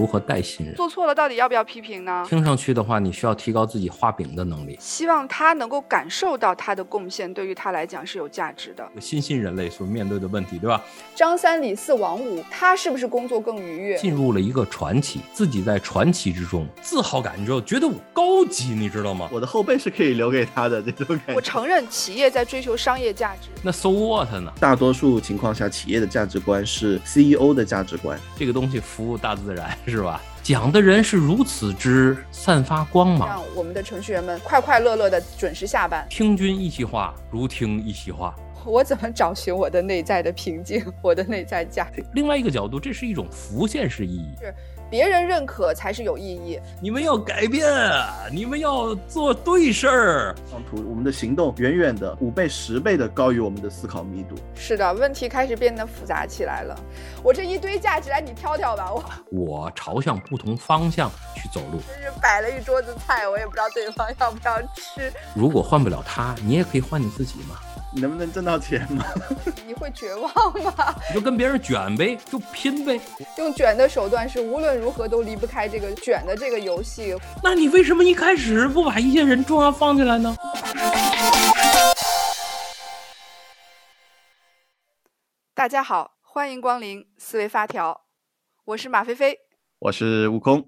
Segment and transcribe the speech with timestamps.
[0.00, 0.74] 如何带新人。
[0.76, 2.24] 做错了到底要不要批评呢？
[2.26, 4.78] 听上去的话，你需要提高自己画饼的能力。
[4.80, 8.88] 希望他能够感受到他的贡献对于他来讲是有价值的。
[8.98, 10.82] 新兴人类所面对的问题，对吧？
[11.14, 13.96] 张三李四王五，他是不是工作更愉悦？
[13.98, 19.28] 进入了一个传奇，自己在传奇之中，自豪感，你知道，觉得我高级，你知道吗？
[19.30, 21.34] 我的后背是可以留给他的这种感觉。
[21.34, 24.50] 我承认企业在追求商业价值，那 so what 呢？
[24.58, 28.18] 大多数情况下，企业的价值观是 CEO 的价值观。
[28.38, 30.22] 这个东西服务大自然，是吧？
[30.42, 36.06] 讲的人是如此之散发光芒，让我们的程序员们快快乐乐的准时下班。
[36.08, 38.34] 听君一席话，如听一席话。
[38.64, 42.04] 我怎么找寻我的内在的平静，我的内在价值？
[42.14, 44.34] 另外一个角度，这是一种浮现式意义。
[44.40, 44.54] 是。
[44.90, 46.58] 别人认可才是有意义。
[46.82, 47.70] 你们要改变，
[48.32, 50.34] 你们要做对事儿。
[50.50, 54.34] 上图，我们的行动远远的五倍、十倍的高于我们的思考密度。
[54.54, 56.76] 是的，问题开始变得复杂起来了。
[57.22, 58.90] 我这一堆价值，来你挑挑吧。
[58.90, 61.78] 我我朝向不同方向去走路。
[61.78, 65.12] 就是摆了一桌子菜，我也不知道对方要不要吃。
[65.34, 67.60] 如果换不了他，你也可以换你自己嘛。
[67.92, 69.04] 你能不能挣到钱吗？
[69.66, 70.94] 你会绝望吗？
[71.08, 73.00] 你就跟别人卷呗，就拼呗。
[73.36, 77.16] 用卷的手段是无论如何都离不开这个卷的这个游戏。
[77.42, 80.36] 那你为什么一开始不把一些人重要放进来呢？
[85.52, 88.06] 大家好，欢迎光临思维发条，
[88.66, 89.36] 我是马飞飞，
[89.80, 90.64] 我是悟空，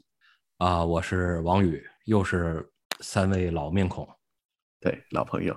[0.59, 4.09] 啊，我是王宇，又是三位老面孔，
[4.81, 5.57] 对，老朋友。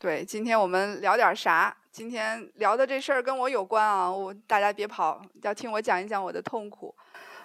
[0.00, 1.76] 对，今天我们聊点啥？
[1.92, 4.10] 今天聊的这事儿跟我有关啊！
[4.10, 6.94] 我大家别跑，要听我讲一讲我的痛苦。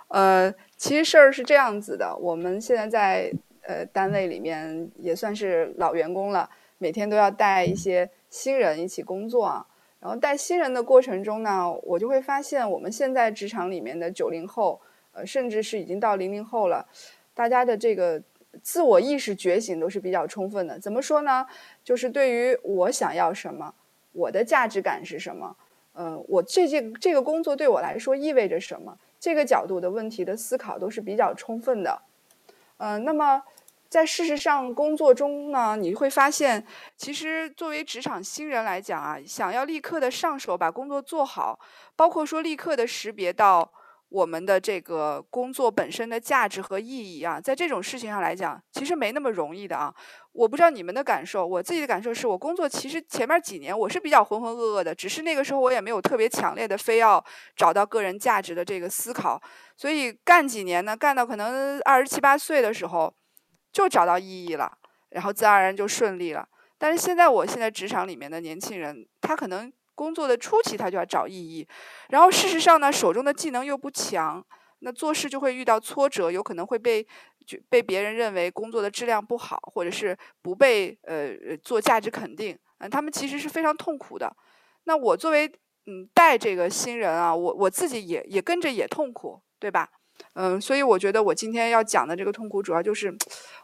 [0.08, 3.33] 呃，其实事儿是这样子的，我们现在在
[3.64, 9.67] 呃单位里面也算是老员工了，每天都要带一些新人一起工作啊。
[10.00, 14.80] 然后带新人的过程中呢，我就会发现我们现在职场里面的九零后，
[15.11, 16.88] 呃，甚至是已经到零零后了，
[17.33, 18.23] 大家的这个。
[18.64, 20.80] 自我意识觉醒都是比较充分的。
[20.80, 21.45] 怎么说呢？
[21.86, 23.73] 就是对于我想要什么，
[24.12, 25.56] 我的价值感是什么，
[25.94, 32.02] 呃，我这件这个工作对我来说意味着什么，这个角度的问题的思考都是比较充分的。
[32.78, 33.44] 呃，那么
[33.88, 36.66] 在事实上工作中呢，你会发现，
[36.98, 41.60] 其实作为职场新人来讲啊，想要立刻的上手把工作做好，
[41.96, 43.72] 包括说立刻的识别到。
[44.10, 49.93] 我们的这个工作本身的价值和意义啊，在这种事情上来讲，其实没那么容易的啊。
[50.32, 57.23] 我不知道你们的感受，我自己的感受是我工作其实前面几年我是比较浑浑噩噩的，只是那个时候我也没有特别强烈的非要
[57.55, 59.42] 找到个人价值的这个思考，
[59.76, 63.14] 所以干几年呢，干到可能二十七八岁的时候
[63.73, 64.72] 就找到意义了，
[65.10, 66.48] 然后自然而然就顺利了。
[66.77, 69.73] 但是现在我现在职场里面的年轻人，他可能。
[69.95, 71.66] 工作的初期，他就要找意义，
[72.10, 74.45] 然后事实上呢，手中的技能又不强，
[74.80, 77.02] 那做事就会遇到挫折，有可能会被
[77.45, 84.36] 就被别人认为工作的质量不好，或者是不被呃做价值肯定，嗯，他们其实是非常痛苦的。
[84.84, 85.48] 那我作为
[85.88, 89.89] 嗯带这个新人啊，我我自己也也跟着也痛苦，对吧？
[90.34, 93.14] 嗯，所以我觉得我今天要讲的这个痛苦，主要就是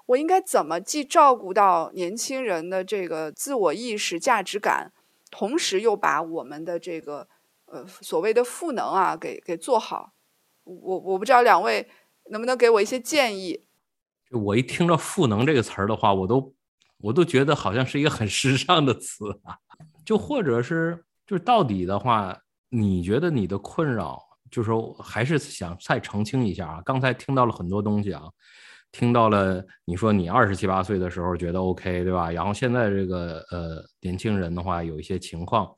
[0.05, 4.91] 我应该怎么既照顾到年轻人的这个自我意识、价值感。
[5.31, 7.27] 同时又把我们的这个
[7.65, 10.13] 呃所谓的赋能啊给给做好，
[10.65, 11.89] 我我不知道两位
[12.29, 13.65] 能不能给我一些建议。
[14.29, 16.53] 我一听到“赋能”这个词儿的话，我都
[16.97, 19.57] 我都觉得好像是一个很时尚的词啊。
[20.05, 22.37] 就或者是就是到底的话，
[22.69, 26.81] 你觉得你的困扰，就是说还是想再澄清一下啊。
[26.85, 28.23] 刚才听到了很多东西啊。
[28.91, 32.29] 听到了，你说你二十七八岁的时候觉得 OK，对吧？
[32.29, 35.73] 然后现在这个呃年轻人的话有一些情况，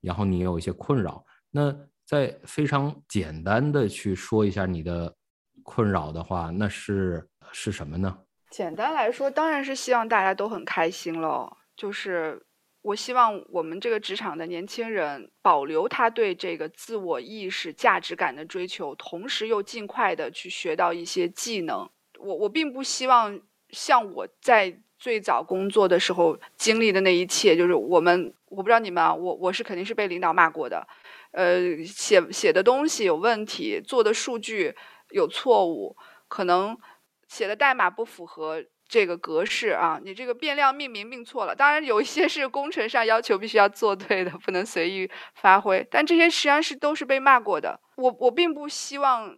[0.00, 5.14] 然后你有一些困扰，那再非常简单的去说一下你的
[5.62, 8.18] 困扰的话，那是是什么呢？
[8.50, 11.56] 简单来说，当然是希望大家都很开心喽。
[11.76, 12.40] 就是
[12.82, 21.88] 我希望我们这个职场的年轻人保留他对这个自我意识、价值感的追求，同时又尽快的去学到一些技能。
[22.18, 23.40] 我我并不希望
[23.70, 30.86] 像我在最早工作的时候经历的那一切，就是我们我不知道你们啊，我我是肯定是被领导骂过的，
[31.32, 34.74] 呃，写写的东西有问题，做的数据
[35.10, 35.96] 有错误，
[36.28, 36.76] 可能
[37.28, 49.36] 写的代码不符合这个格式啊，你这个变量命名命错了，当然有一些是工程上要求必须要做对的，不能随意发挥，但这些实际上是都是被骂过的，我我并不希望。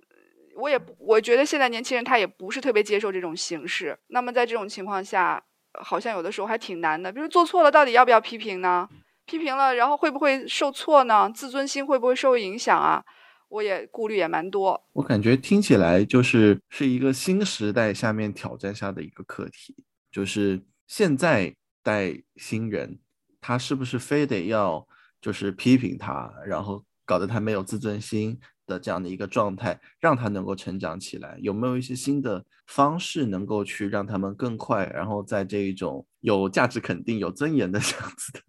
[0.58, 3.96] 我也不，我觉得现在年轻人他也不是特别接受这种形式。
[4.08, 7.12] 那么在这种情况下，好像有的时候还挺难的。
[7.12, 8.88] 比如做错了，到底要不要批评呢？
[9.25, 11.31] 批评了，然后会不会受挫呢？
[11.32, 13.05] 自尊心会不会受影响啊？
[13.49, 14.82] 我也顾虑也蛮多。
[14.93, 19.75] 我感觉听起来就是是一个新时代下面挑战下的一个课题，
[20.11, 22.99] 就是现在带新人，
[23.40, 24.87] 他是不是非得要
[25.20, 31.36] 就是批评他，然后搞得他没有自尊心的这样的一个状态，让他能够成长起来？
[31.40, 38.40] 有没有一些新的方式能够去让他们更快，然后在这一种有价值肯定、有尊严的 这样子的？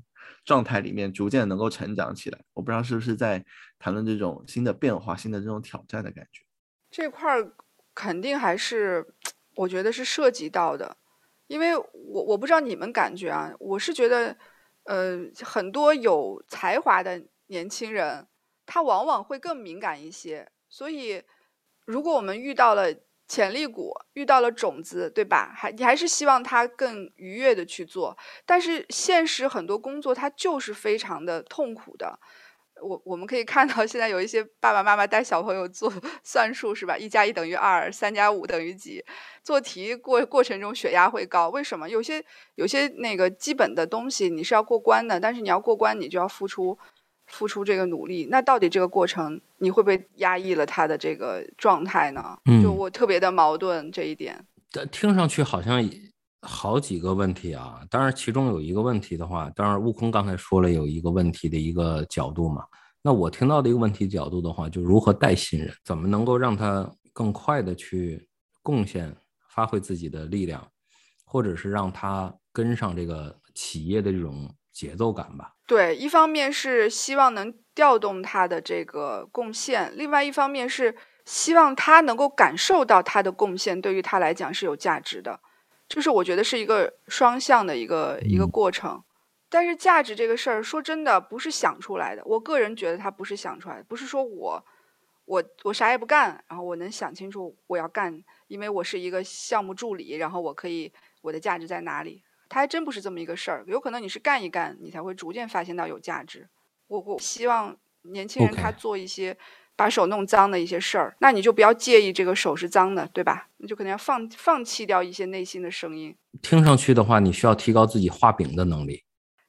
[0.45, 3.45] 状态里面逐渐能够成长起来，我不知道是不是在
[3.77, 6.42] 谈论这种新的变化、新的这种挑战的感觉。
[6.89, 7.54] 这块儿
[7.94, 9.06] 肯定还是
[9.56, 10.98] 我觉得是涉及到的，
[11.48, 14.38] 因为我我不知道你们感觉啊，我是觉得，
[14.86, 18.25] 呃，很多有才华的年轻人，
[18.69, 21.24] 他往往会更敏感一些，所以
[21.86, 22.94] 如果我们遇到了。
[23.31, 25.54] 潜力股遇到了种子，对吧？
[25.56, 32.19] 还你还是希望他更愉悦的去做，但是现实很多工作它就是非常的痛苦的。
[32.81, 35.94] 我我们可以看到，现在有一些爸爸妈妈带小朋友做
[36.25, 36.98] 算术，是吧？
[36.98, 39.06] 一加一等于二，三加五等于几？
[39.44, 41.88] 做题过过程中血压会高，为什么？
[41.88, 42.25] 有些
[42.56, 46.80] 有些那个基本的东西你是要过关的，但是你要过关，你就要付出。
[47.30, 52.38] 付出这个努力，那到底这个过程你会不会压抑了他的这个状态呢？
[52.62, 54.44] 就我特别的矛盾这一点。
[54.92, 55.81] 听上去好像
[56.42, 62.64] 好几个问题啊，当然其中有一个问题的话，当然悟空刚才说了有一个问题的一个角度嘛。
[63.02, 68.28] 那我听到的一个问题角度的话，就如何带新人，怎么能够让他更快的去
[68.62, 69.16] 贡献、
[69.50, 70.68] 发挥自己的力量，
[71.26, 74.50] 或者是让他跟上这个企业的这种。
[74.72, 80.95] 节奏感吧，对，一方面是希望能调动他的这个贡献，另外一方面是
[81.25, 85.39] 希望他能够感受到他的贡献对于他来讲是有价值的，
[85.88, 89.04] 就是我觉得是一个双向的一个一个过程。
[89.48, 94.66] 但是价值这个事儿，说真的不是想出来的，我个人觉得他不是想出来的，不是说我
[95.25, 102.24] 我我啥也不干，然后我能想清楚我要干，因为我是一个项目助理，然后我可以我的价值在哪里。
[102.50, 106.50] 他还真不是这么一个事儿，有可能你是干一干，你才会逐渐发现到有价值。
[106.88, 109.38] 我我希望年轻人他做一些
[109.75, 113.48] 把手弄脏的一些事儿，那你就不要介意这个手是脏的，对吧？
[113.57, 116.16] 你就可能要放放弃掉一些内心的声音。
[116.42, 119.04] 听上去的话，你需要提高自己画饼的能力。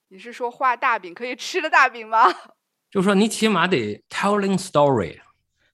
[0.08, 2.24] 你是说画大饼可以吃的大饼吗？
[2.90, 5.18] 就是说你起码得 telling story。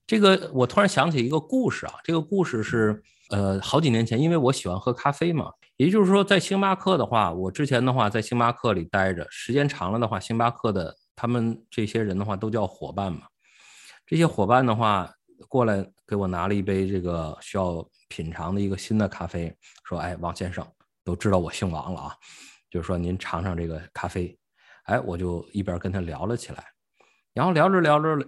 [0.06, 5.50] 这个我突然想起一个故事啊，这个故事是呃好几年前，因为我喜欢喝咖啡嘛。
[5.76, 13.22] 也就是说，在星巴克的话，我之前的话在星巴克里待着，时间长了的话，星巴克的他们这些人的话都叫伙伴嘛。
[14.06, 15.12] 这些伙伴的话
[15.48, 20.66] 过来给我拿了一杯这个需要品尝的一个新的咖啡，说：“哎，王先生，
[21.04, 22.16] 都知道我姓王了啊，
[22.70, 24.34] 就是说您尝尝这个咖啡。”
[24.84, 26.64] 哎，我就一边跟他聊了起来，
[27.34, 28.26] 然后聊着聊着，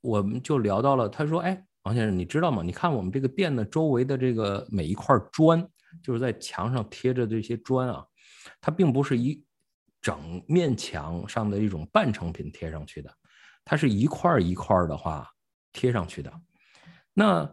[0.00, 2.62] 我们就聊到了，他说：“哎，王先生，你知道吗？
[2.62, 5.62] 你看我们这个店的周围的这个每一块砖。”
[6.02, 8.06] 就是在墙上贴着这些砖啊，
[8.60, 9.42] 它并不是一
[10.00, 13.12] 整面墙上的一种半成品贴上去的，
[13.64, 15.28] 它是一块一块的话
[15.72, 16.32] 贴上去的。
[17.12, 17.50] 那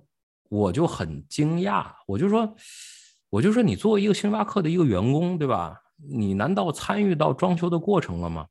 [0.49, 2.55] 我就很惊讶，我就说，
[3.29, 5.81] 我就说你作为一个星巴克的一个员工，对吧？
[5.97, 8.47] 你难道参与到装修的过程了吗？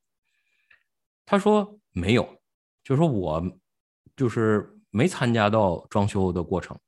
[1.25, 2.29] 他说没有，
[2.83, 3.43] 就说我
[4.17, 6.79] 就是没参加到装修的过程，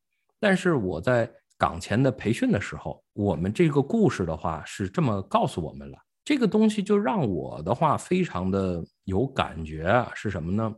[0.41, 1.31] 但是我在。
[1.59, 5.99] 岗前的培训的时候，我们这个故事的话是这么告诉我们了。
[6.25, 10.75] 这个东西就让我的话非常的有感觉啊，是什么呢？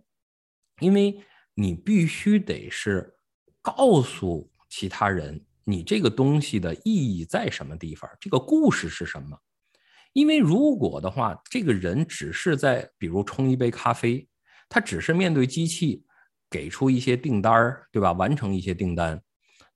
[0.81, 1.19] 因为
[1.55, 3.15] 你必须得是
[3.63, 9.37] 告诉其他人，你这个东西的意义在什么地方，这个故事是什么。
[10.13, 14.29] 因为如果的话，这个人只是在比如冲一杯咖啡，
[14.69, 16.05] 他只是面对机器
[16.51, 18.13] 给出一些订单儿，对吧？
[18.13, 19.21] 完成一些订单。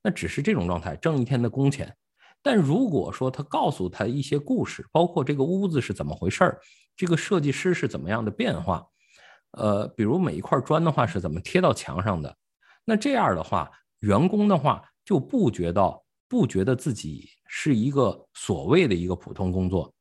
[0.02, 1.94] 那只是这种状态，挣一天的工钱。
[2.42, 6.60] 但如果说他告诉他一些故事，包括这个屋子是怎么回事儿，
[6.96, 8.84] 这个设计师是怎么样的变化，
[9.52, 12.36] 呃，比如每一块砖的话是怎么贴到墙上的，
[12.84, 19.94] 那这样的话，员工的话就不觉得不觉得自己是一个所谓的一个普通工作，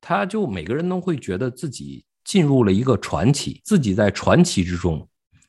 [0.00, 5.08] 他就每个人都会觉得自己进入了一个传奇，自己在传奇之中，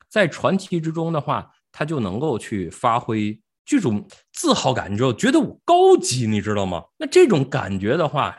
[0.09, 3.41] 在传奇之中的话，他就能够去发挥。
[3.65, 6.83] 这种自豪感，你知道，觉得我高级，你知道吗？
[6.97, 8.37] 那这种感觉的话，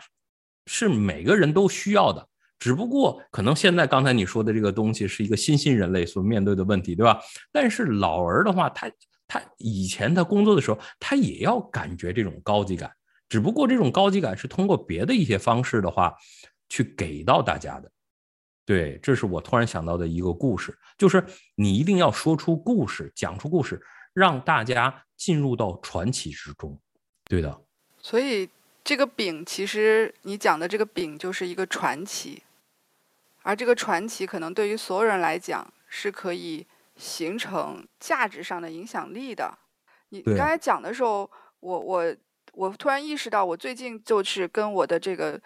[0.67, 2.29] 是每个人都需要的。
[2.59, 7.21] 只不过，可能现在刚才你说的这个东西是一个新兴人类所面对的问题，对吧？
[7.53, 8.91] 但是老儿的话，他
[9.29, 12.91] 他以前他工作的时候，他也要感觉这种高级感。
[13.29, 16.15] 只不过这种高级感是通过别的一些方式的话，
[16.69, 17.91] 去给到大家的。
[18.65, 21.25] 对，这是我突然想到的一个故事，就是
[21.57, 23.81] 你一定要说出故事，讲出故事，
[24.15, 26.79] 让大家进入到传奇之中。
[27.25, 27.61] 对的。
[27.99, 28.49] 所以
[28.85, 32.43] 这个饼，其实你讲的这个饼就是一个传奇，
[33.43, 39.59] 而这个传奇可能对于所有人来讲是可以形成价值上的影响力的。
[40.11, 41.31] 你刚才讲的时候，
[41.61, 42.17] 我我
[42.53, 45.41] 我突然意识到，我最近就是跟我的这个。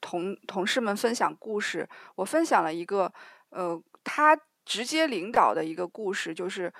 [0.00, 3.12] 同同事们分享故事，我分享了一个，
[3.50, 6.72] 呃，他直接领导的一个故事，就是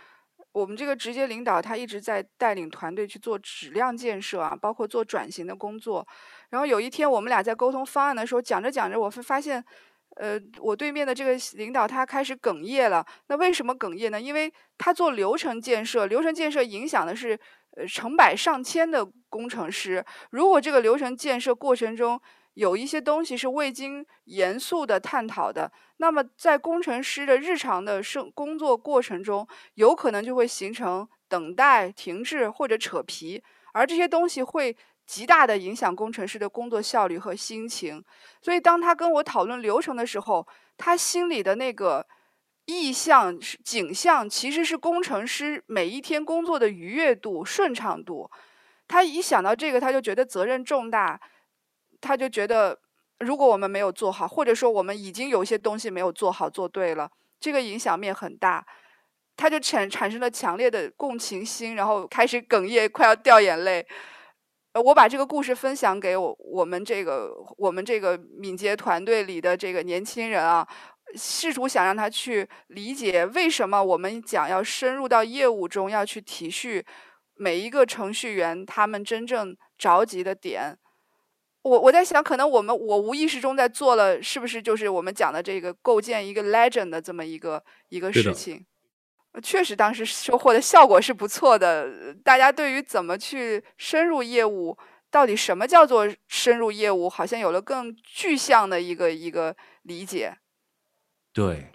[0.59, 6.07] 我们这个直接领导他一直在带领团队去做质量建设啊，包括做转型的工作。
[6.51, 9.65] 然后有一天我们俩在沟通方案的时候，讲着讲着，我会发现，
[10.17, 13.07] 呃，我对面的这个领导他开始哽咽了。
[13.29, 14.21] 那为什么哽咽呢？
[14.21, 17.39] 因为他做流程建设，流程建设影响的是
[17.77, 20.05] 呃成百上千的工程师。
[20.31, 22.21] 如果这个流程建设过程中，
[22.59, 33.41] 有一些东西是未经严肃的探讨的，那么在工程师的日常的生工作过程中，有可能就会形成等待、停滞或者扯皮，
[33.73, 38.05] 而这些东西会极大的影响工程师的工作效率和心情。
[38.43, 40.45] 所以，当他跟我讨论流程的时候，
[40.77, 42.05] 他心里的那个
[42.67, 48.29] 意向、景象，其实是工程师每一天工作的愉悦度、顺畅度。
[48.89, 51.21] 他一想到这个，他就觉得责任重大。
[52.01, 52.79] 他就觉得，
[53.21, 58.65] 如果我们没有做好，或者说我们已经有些东西没有做好做对了，这个影响面很大，
[59.37, 63.87] 他就产产生了强烈的共情心，然后开始哽咽，快要掉眼泪。
[64.73, 70.67] 呃，我把这个故事分享给我我们这个我们这个敏捷团队里的这个年轻人啊，
[71.15, 76.85] 试图想让他去理解为什么我们讲要深入到业务中，要去体恤
[77.35, 80.79] 每一个程序员他们真正着急的点。
[81.63, 88.65] 我我在想，可能我们我无意识中在做了，是不是就是我们讲的这个构建一个 legend 的这么一个一个事情？
[89.43, 92.15] 确实，当时收获的效果是不错的。
[92.25, 94.79] 大家对于怎么去深入业务，
[95.11, 100.39] 到底什么叫做深入业务，好像有了更具象的一个一个理解。
[101.33, 101.73] 对，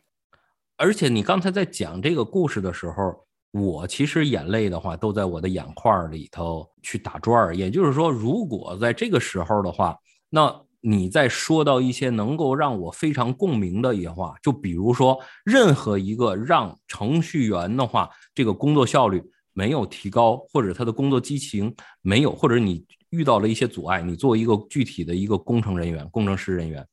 [0.77, 3.22] 而且你刚才在讲这个故事的时候。
[3.53, 9.95] 我其实眼泪的话都在我的眼眶里头去打转，也就是说，如果在这个时候的话，
[10.27, 26.83] 那你在说到一些能够让我非常共鸣的一些话，就比如说，任何一个让程序员的话，这个工作效率没有提高，或者他的工作激情没有，或者你遇到了一些阻碍，你作为一个具体的一个工程人员、工程师人员，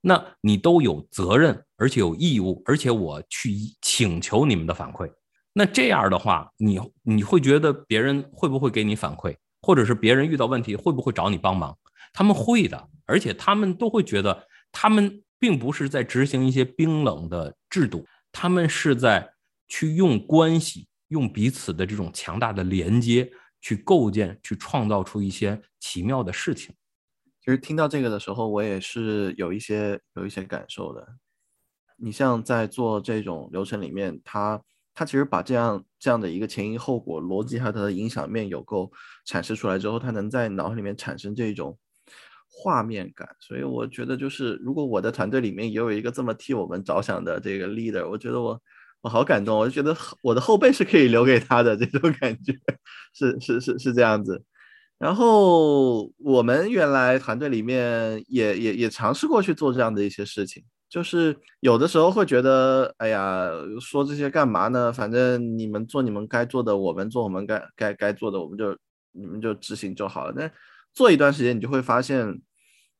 [0.00, 3.52] 那你都有责任，而且有义务，而且我去
[3.82, 5.10] 请求你们的反馈。
[5.56, 11.78] 那这样的话，你你会觉得别人会不会给你反馈，或者是别人遇到问题会不会找你帮忙？
[12.12, 19.32] 他们会的，而且他们都会觉得，他们并不是在执行一些冰冷的制度，他们是在
[19.68, 23.30] 去用关系，用彼此的这种强大的连接，
[23.60, 26.74] 去构建、去创造出一些奇妙的事情。
[27.40, 31.14] 其实听到这个的时候，我也是有一些有一些感受的。
[31.96, 34.60] 你像在做这种流程里面，他。
[34.94, 38.90] 他其实把这样这样的一个前因后果逻辑还有它的影响面有够
[39.26, 41.76] 阐释出来之后，他能在脑海里面产生这种
[42.48, 43.28] 画面感。
[43.40, 48.60] 所以我觉得，就是如果我的团队里面也有一个这么替我们着想的这个 leader，我觉得我
[49.02, 49.58] 我好感动。
[49.58, 52.52] 我就觉得我的后背是可以留给他的这种感觉，
[53.12, 54.44] 是是是是这样子。
[54.96, 60.62] 然后我们原来团队里面也也也尝试过去做这样的一些事情。
[60.94, 64.92] 就是有的时候会觉得，哎呀，说这些干嘛呢？
[64.92, 68.78] 反正你们做你们该做的，我们做我们该该该做的，我们就
[69.10, 70.32] 你们就执行就好了。
[70.36, 70.48] 但
[70.92, 72.40] 做一段时间，你就会发现，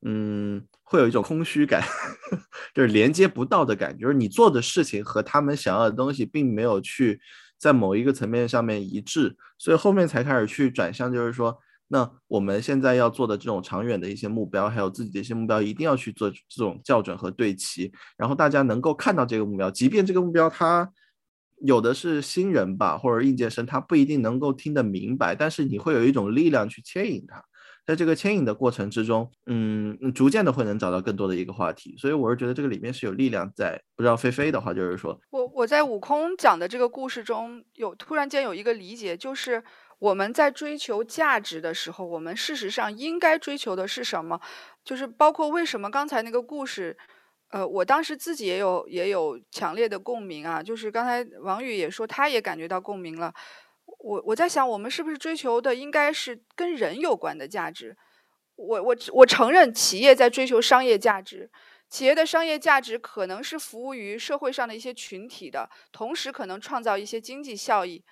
[0.03, 1.85] 嗯，会有一种空虚感，
[2.75, 7.21] 就是连接不到的感觉，就是你做的事情和他们想要的东西并没有去
[7.57, 11.57] 在某一个层面上面一致，所以后面才开始去转向，就是说。
[11.95, 20.91] 那我们现在要做的这种长远的一些目标，还有自己的一些目标，一定要去做这种校准和对齐，然后大家能够看到这个目标，即便这个目标它
[21.65, 27.41] 有的是新人吧，或者应届生，他不一定能够听得明白，但是你会有一种力量去牵引他，
[27.87, 33.81] 在这个牵引的过程之中，嗯，逐渐的会能找到更多的一个话题，所以我是觉得这个里面是有力量在。
[33.95, 39.63] 不知道菲菲的话，就是说我我在悟空讲的这个故事中有突然间有一个理解，就是。
[40.05, 44.39] 我们在追求价值的时候，我们事实上应该追求的是什么？
[44.85, 46.95] 就是包括为什么刚才那个故事，
[47.49, 50.63] 呃，我当时自己也有也有强烈的共鸣啊。
[50.63, 53.33] 就是刚才王宇也说，他也感觉到共鸣了。
[53.99, 57.97] 我我在想，我们是不是追求的应该是跟人有关的价值？
[58.57, 61.51] 我我我承认企业在追求商业价值，
[61.89, 68.05] 企业的商业价值可能是服务于社会上的一些群体的，同时可能创造一些经济效益。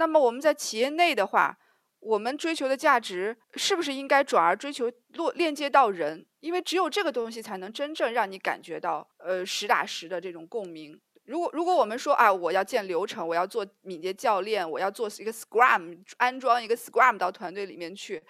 [0.00, 1.58] 那么我们在企业内的话，
[1.98, 6.26] 我们追求的价值是不是应该转而追求落链接到人？
[6.40, 10.98] 因为只有这个东西才能真正让你感觉到呃实打实的这种共鸣。
[11.26, 18.22] 如果如果我们说啊，我要建流程，我要做敏捷教练，我要做一个 Scrum，安装一个 Scrum 到团队里面去，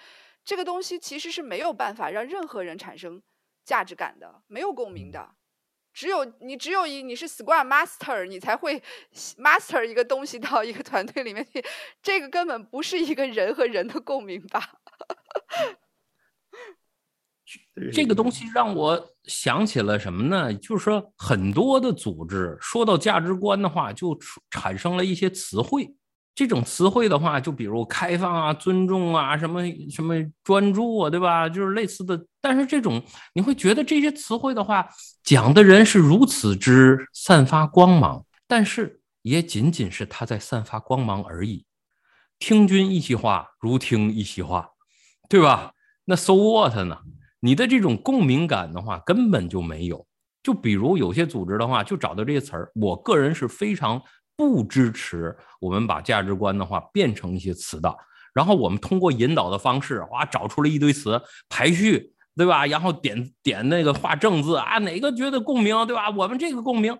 [0.45, 3.23] 这个东西其实是没有办法让任何人产生
[3.65, 5.37] 价值感的，没有共鸣的。
[6.01, 8.83] 只有你只有一你是 Scrum Master，你才会
[9.37, 11.63] Master 一个东西到一个团队里面去，
[12.03, 14.77] 这个根本不是一个人和人的共鸣吧。
[17.93, 20.55] 这个东西让我想起了什么呢？
[20.55, 24.19] 就是说，很多的组织说到价值观的话，就
[24.51, 25.95] 产生了一些词汇。
[26.35, 31.49] 这种词汇的话，就比如开放啊、尊重啊、什么什么专注啊，对吧？
[31.49, 32.19] 就是类似的。
[32.41, 33.03] 但是这种
[33.35, 34.89] 你会觉得这些词汇的话，
[35.23, 41.67] 讲的人是如此之散发光芒，但是也仅仅是他在散发光芒而已。
[42.39, 44.71] 听君一席话，如听一席话，
[45.29, 45.73] 对吧？
[46.07, 46.97] 那 so what 呢？
[47.41, 50.07] 你的这种共鸣感的话，根本就没有。
[50.43, 52.73] 就比如有些组织的话，就找到这些词儿。
[52.75, 54.01] 我个人是非常
[54.41, 57.95] 不支持我们把价值观的话变成一些词的。
[58.33, 61.21] 然后我们通过引导的方式，哇，找出了一堆词
[61.51, 62.65] 排序，对吧？
[62.65, 66.09] 然后点点那个画正字啊，哪个觉得共鸣，对吧？
[66.09, 66.97] 我们这个共鸣。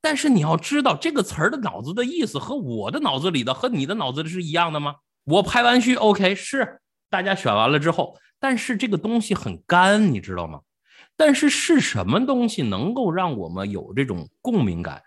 [0.00, 4.96] 但是你要知道，这个词儿的脑子的意思和我的脑子里的和你的脑子里是一样的吗？
[5.26, 8.18] 我排完序，OK，是大家选完了之后。
[8.40, 10.58] 但是这个东西很干，你知道吗？
[11.16, 15.02] 但是是什么东西能够让我们有这种共鸣感？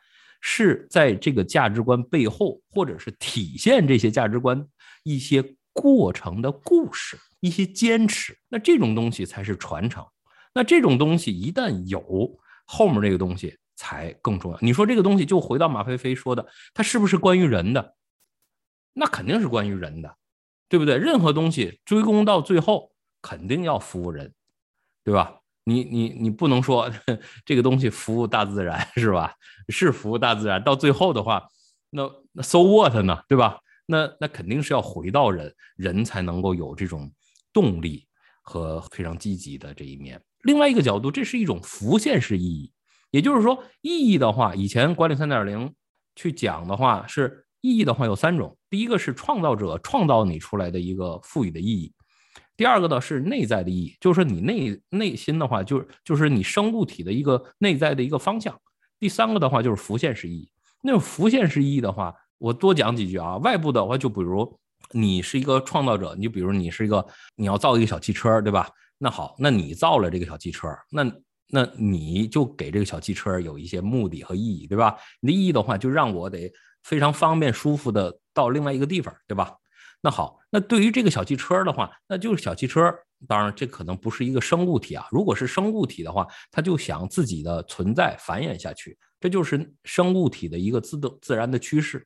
[0.45, 4.67] 是在这个价值观背后，或者是体现这些价值观
[5.03, 8.38] 一些过程的故事，一些坚持。
[8.50, 10.05] 那这种东西才是传承。
[10.53, 14.59] 那这种东西一旦有，后面这个东西才更重要。
[14.62, 17.95] 你说这个东西就回到马飞飞说的，它是不是关于人的？
[18.93, 20.17] 那肯定是关于人的，
[20.67, 20.97] 对不对？
[20.97, 22.91] 任何东西追功到最后。
[23.25, 24.33] 肯定要服务人，
[25.01, 25.39] 对吧？
[25.65, 26.91] 你你你不能说
[27.45, 29.33] 这个东西服务大自然是吧？
[29.69, 31.47] 是服务大自然，到最后的话，
[31.89, 33.23] 那那 so what 呢？
[33.27, 33.59] 对吧？
[33.85, 37.11] 那那肯定是要回到人，人才能够有这种
[37.51, 38.05] 动力
[38.41, 40.21] 和非常积极的这一面。
[40.43, 42.71] 另外一个角度，这是一种浮现式意义，
[43.11, 45.73] 也就是说，意义的话，以前管理三点零
[46.15, 51.93] 去讲的话，是意义的话有三种，第一个是创造者创造你出来的一个赋予的意义。
[52.55, 58.57] 第二个呢是内在的意义，就是说你内内心的话，就是就是你生物体的一个内在的一个方向。
[59.00, 60.50] 第三个的话就是浮现式意义。
[60.81, 63.37] 那种浮现式意义的话，我多讲几句啊。
[63.37, 64.57] 外部的话，就比如
[64.92, 68.70] 你是一个创造者，你就比如你是一个你要造一个小汽车，对吧？
[68.98, 71.11] 那好，那你造了这个小汽车，那
[71.48, 74.96] 那你就给这个小汽车有一些目的和意义，对吧？
[75.20, 76.51] 你的意义的话，就让我得
[76.83, 79.53] 非常方便舒服的到另外一个地方，对吧？
[80.05, 82.94] 那好，那对于这个小汽车的话，那就是小汽车。
[83.25, 85.07] 当然，这可能不是一个生物体啊。
[85.09, 92.05] 如果是生物体的话，它就想自己的存在繁衍下去，这就是生物体的一个自动自然的趋势。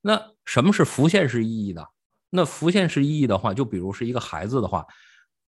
[0.00, 1.84] 那什么是浮现式意义呢？
[2.30, 4.86] 那浮现式意义的话，就比如是一个孩子的话，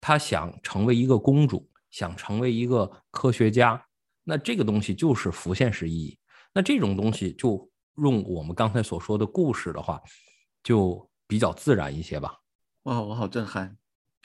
[0.01, 3.81] 他想成为一个公主，想成为一个科学家，
[4.25, 6.19] 那这个东西就是浮现式意义。
[6.53, 10.03] 那这种东西就用我们刚才所说的故事的话，
[10.65, 11.09] 就。
[11.33, 12.41] 比较自然一些吧。
[12.83, 13.75] 哇，我好震撼！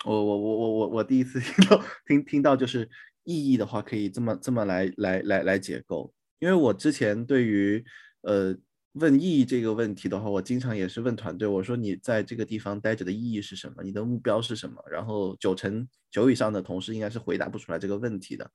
[0.04, 2.90] 我我我我我我第一次 听到听听到就是
[3.24, 6.14] 意义的话，可以这么这么来来来来解构。
[6.40, 7.82] 因为我之前对于
[8.24, 8.54] 呃
[8.96, 13.82] 问意义这个问题的话，我经常也是问团队，我说你在这个地方待着的意义是什么？
[13.82, 14.84] 你的目标是什么？
[14.92, 18.52] 然后九成九以上的同事应该是回答不出来这个问题的。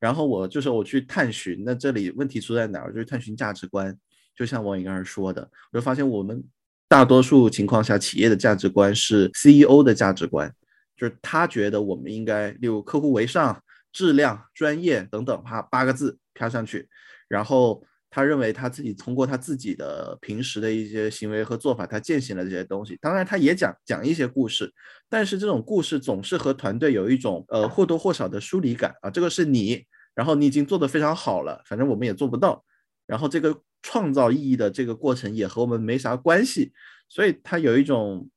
[0.00, 2.92] 然后我就是我去探寻，那这里问题出在哪儿？
[2.92, 3.96] 就是探寻价值观。
[4.34, 6.42] 就像王颖刚才说的，我就发现我们。
[6.92, 10.52] 大多数情况下，企业的价值观是 CEO 的价值观，
[10.94, 13.58] 就是他觉得我们应该，例如客户为上、
[13.94, 16.86] 质量、专业等等，哈，八个字飘上去。
[17.28, 22.98] 然后他认为他自己通过他自己的平时的一些行为和做法，他践行了这些东西。
[23.00, 24.70] 当然，他也讲讲一些故事，
[25.08, 29.08] 但是这种故事总是和团队有一种呃或多或少的疏离感啊。
[29.08, 29.82] 这个是你，
[30.14, 32.62] 然后你已经做得非常好了，反正我们也做不到。
[33.06, 33.62] 然后这个。
[33.82, 36.72] 创造意义的这个过程也和我们没啥关系，
[37.08, 38.28] 所以他有一种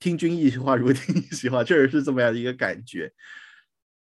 [0.00, 3.12] 听君一席话如听一席话， 确实是这么样的一个感觉。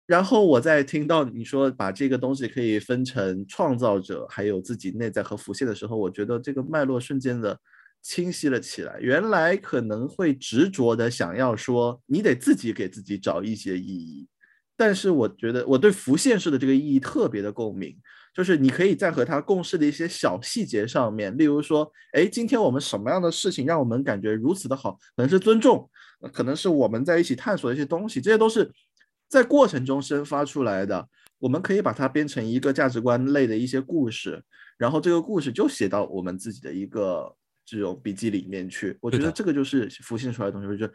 [0.07, 7.57] 然后我在听到你说把这个东西可以分成创造者，还有自己内在和浮现的时候，我觉得这个脉络瞬间的
[8.03, 8.99] 清晰了起来。
[9.01, 14.27] 原来可能会执着的想要说，你得自己给自己找一些意义。
[14.77, 17.97] 但是我觉得我对浮现式的这个意义特别的共鸣，
[18.33, 25.91] 就是你可以在和他共事的一些小细节上面，例如说，哎，今天我们什么样的事情让我们感觉如此的好，可能是尊重，
[26.33, 28.71] 可能是我们在一起探索的一些东西，这些都是
[29.29, 31.09] 在过程中生发出来的。
[31.39, 34.45] 我们可以把它编成一个价值观类的一些故事，
[34.77, 38.99] 然后这个故事就写到我们自己的一个这种笔记里面去。
[39.01, 40.93] 我觉得这个就是浮现出来的东西，我觉得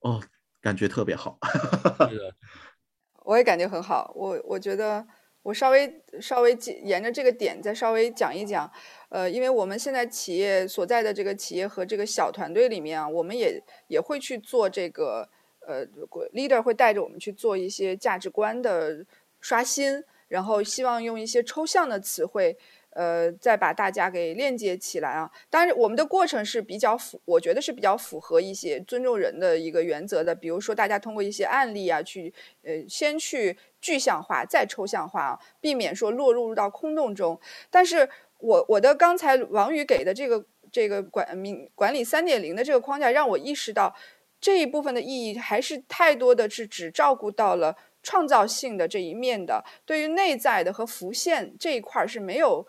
[0.00, 0.22] 哦，
[0.60, 1.38] 感觉特别好。
[3.24, 4.12] 我也感觉很好。
[4.14, 5.04] 我我觉得
[5.46, 8.70] 我稍微稍微沿着这个点再稍微讲一讲。
[9.08, 15.28] 呃，因为我们现在企业所在的这个企业和这个小团队里面啊，我们也也会去做这个
[15.60, 15.86] 呃
[16.34, 19.06] ，leader 会带着我们去做一些价值观的。
[19.38, 22.56] 刷新，然后希望用一些抽象的词汇，
[22.96, 25.30] 呃，再把大家给链接起来啊。
[25.50, 30.34] 当然，我们的过程是比较符，我觉得是比较符合一些尊重人的一个原则的。
[30.34, 32.32] 比如说，大家通过一些案例啊，去
[32.62, 37.38] 呃，先去具象化，再抽象化啊，避免说落入到空洞中。
[37.70, 43.94] 但是我我的刚才王宇给的这个这个管明管理三点零的这个框架，让我意识到
[44.40, 47.76] 这一部分的意义还是太多的是只照顾到了。
[48.02, 52.64] 创造性的这一面的，对于内在的和浮现这一块儿是没有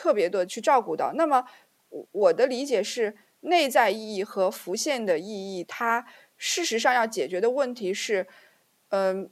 [0.00, 1.12] 特别的去照顾到。
[1.14, 1.44] 那么，
[1.90, 6.06] 我我的理解是，内在意义和浮现的意义，它
[6.38, 8.26] 事实上要解决的问题是，
[8.88, 9.28] 嗯，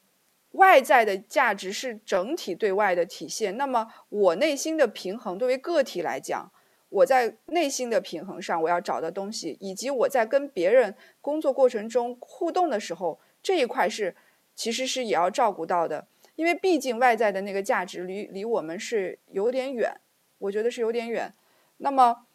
[0.50, 3.56] 外在的价值是整体对外的体现。
[3.56, 6.52] 那么，我内心的平衡，对于个体来讲，
[6.90, 14.14] 我在内心的平衡上，我要找的东西，以及我在跟别人工作过程中互动的时候，这一块是。
[14.58, 20.00] 其实是也要照顾到的，因为毕竟外在的那个价值离离我们是有点远，
[20.38, 21.34] 我觉得是有点远。
[21.78, 22.26] 那么，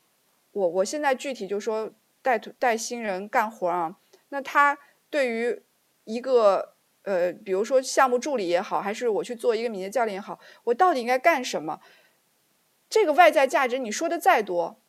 [0.52, 3.98] 我我现在具体就说带带新人干活啊，
[4.30, 4.78] 那他
[5.10, 5.62] 对于
[6.06, 11.80] 一个呃，比如说项目助理也好，还是我去做一个敏捷教练也好，我到底应该干什么？
[12.89, 14.80] 这个外在价值你说的再多，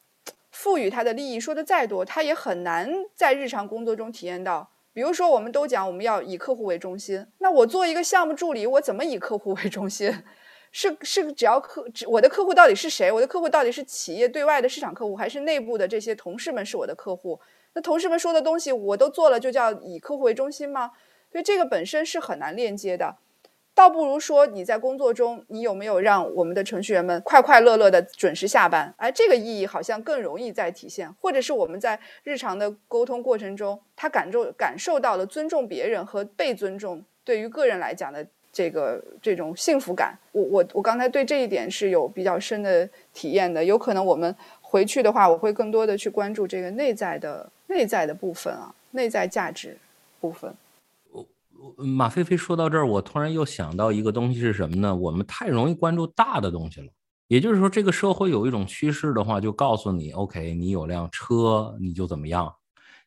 [0.51, 4.71] 赋予他的利益说的再多，他也很难在日常工作中体验到。
[4.93, 7.27] 比如说，我们都讲我们要以客户为中心。
[7.39, 10.23] 那我做一个项目助理，我怎么以客户为中心？
[10.77, 13.13] 是是，只要客，我的客户到底是谁？
[13.13, 17.39] 我的客户到底是企业对外的市场客户，还是内部的这些同事们是我的客户？
[17.75, 20.91] 那同事们说的东西我都做了，就叫以客户为中心吗？
[21.31, 23.19] 所以这个本身是很难链接的。
[23.73, 28.93] 倒不如说你在工作中，你有没有让我们的程序员们快快乐乐的准时下班？
[28.99, 40.19] 哎，这个意义好像更容易在体现，或者是我们在日常的沟通过程中，他感受感受到了尊重别人和被尊重，对于个人来讲的这个这种幸福感。
[40.33, 43.63] 我我我刚才对这一点是有比较深的体验的。
[43.63, 49.77] 有可能我们回去的话，我会更多的去关注这个内在的内在的部分啊，内在价值
[50.21, 50.55] 部分。
[51.77, 54.95] 马飞飞说到这儿，我突然又想到一个东西是什么呢？
[54.95, 56.87] 我们太容易关注大的东西了。
[57.27, 62.55] 也就是说，这个社会有一种趋势的话，就告诉你：OK，你有辆车你就怎么样，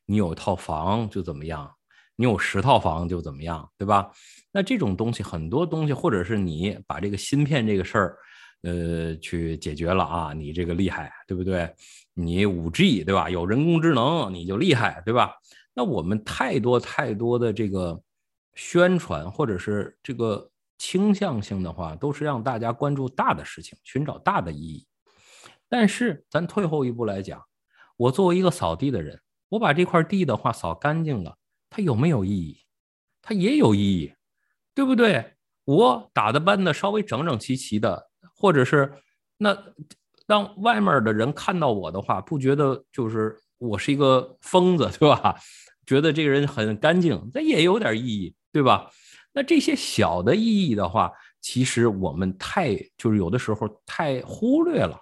[0.07, 1.71] 你有套房就怎么样，
[2.17, 4.11] 你有十套房就怎么样，对吧？
[4.51, 8.17] 那这种东西，很多东西，或者是你把这个芯片这个事儿，
[8.63, 11.73] 呃，去解决了啊，你这个厉害，对不对？
[12.13, 13.29] 你五 G 对吧？
[13.29, 15.33] 有人工智能你就厉害，对吧？
[15.73, 17.97] 那我们太多太多的这个。
[18.59, 20.49] 宣传或者是这个
[20.79, 24.83] 倾向性的话，都是让大家关注大的事情，寻找大的意义。
[25.69, 27.39] 但是咱退后一步来讲，
[27.97, 31.37] 我作为一个扫地的人，我把这块地的话扫干净了，
[31.69, 32.57] 它有没有意义？
[33.21, 34.13] 它也有意义，
[34.73, 35.33] 对不对？
[35.65, 38.93] 我打的扮的稍微整整齐齐的，或者是
[39.37, 39.57] 那
[40.25, 45.35] 让外面的人看到我的话，不觉得就是我是一个疯子，对吧？
[45.85, 48.33] 觉得这个人很干净，那也有点意义。
[48.53, 48.89] 对吧？
[49.33, 54.99] 那这些小的意义的话，其实我们太就是有的时候太忽略了。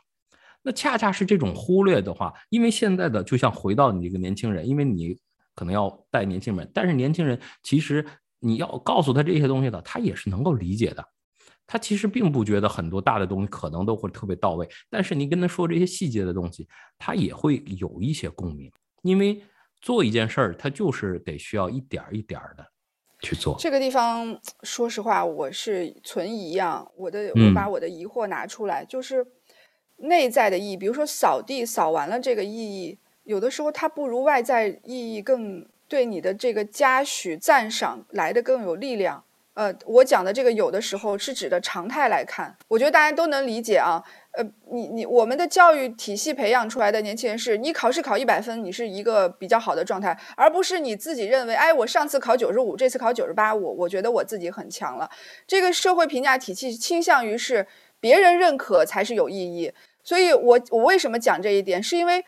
[0.62, 5.18] 那恰恰是这种忽略的话，因为现在的就像回到你这个年轻人，因为你
[5.56, 8.06] 可能要带年轻人，但是年轻人其实
[8.40, 11.04] 你要告诉他这些东西的，他也是能够理解的。
[11.66, 16.68] 他其实并不觉得很多大的东西可能都会特别到位，但是你跟他说这些细节的东西，
[17.00, 18.72] 他也会有一些共鸣。
[19.02, 19.42] 因为
[19.82, 22.66] 做一件事儿，他就是得需要一点儿一点儿的。
[23.22, 26.86] 去做这个地方，说实话，我是存疑啊。
[26.96, 29.26] 我的，我把我的疑惑拿出来，就是
[29.96, 30.78] 内在的意义。
[30.78, 39.24] 比如说扫地，扫完了这个意义，有的时候它不如外在意义更对你的这个嘉许赞赏来的更有力量。
[39.56, 44.04] 呃，我讲的这个有的时候是指的常态来看，我觉得大家都能理解啊。
[44.32, 55.10] 呃，你你我们的教育体系培养出来的年轻人是，你考试考一百分，你是一个比较好的状态，而不是你自己认为，哎，我上次考九十五，这次考九十八，我我觉得我自己很强了。
[55.48, 57.66] 这个社会评价体系倾向于是
[58.02, 59.72] 别人认可才是有意义。
[60.04, 62.26] 所以我我为什么讲这一点，是因为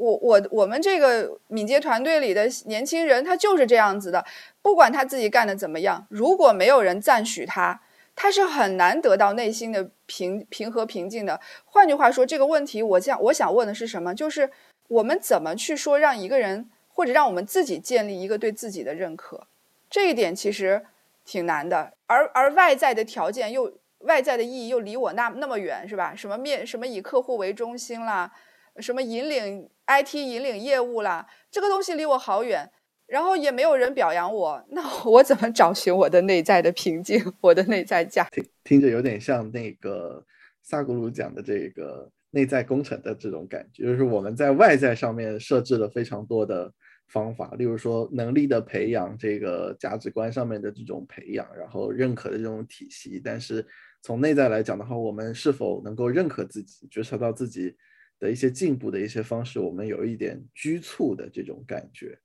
[0.00, 4.24] 我我我们这个敏捷团队里的年轻人，他就是这样子的。
[4.62, 7.82] 不管他自己干的怎么样，如果没有人赞许他，
[8.16, 11.38] 他是很难得到内心的平平和平静的。
[11.66, 14.14] 换句话说，这个问题我想我想问的是什么？
[14.14, 14.50] 就是
[14.88, 19.46] 我们怎么去说让一个人或者让我们自己建立一个对自己的认可？
[19.90, 20.82] 这一点其实
[21.26, 21.92] 挺难的。
[22.06, 26.14] 而而外在的条件又外在的意义又离我那那么远，是吧？
[26.16, 28.32] 什么面什么以客户为中心啦，
[28.78, 32.70] 什么引领 IT 引领业务啦，这个东西离我好远。
[33.06, 38.24] 然后也没有人表扬我，那我 怎么找寻我的内在的平静，我的内在价？
[38.30, 40.24] 听听着有点像那个
[40.62, 46.72] 萨古鲁讲的这个内在工程的这种感觉，就是我们在外在上面设置了非常多的
[47.08, 53.20] 方法，例如说能力的培养，这个价值观上面的这种培养，然后认可的这种体系。
[53.24, 53.66] 但是
[54.02, 57.74] 从内在来讲的话，我们是否能够认可自己，觉察到自己
[58.20, 62.16] 的一些进步的一些方式，我们有一点拘促的这种感觉。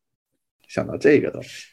[0.68, 1.68] 想到这个东西，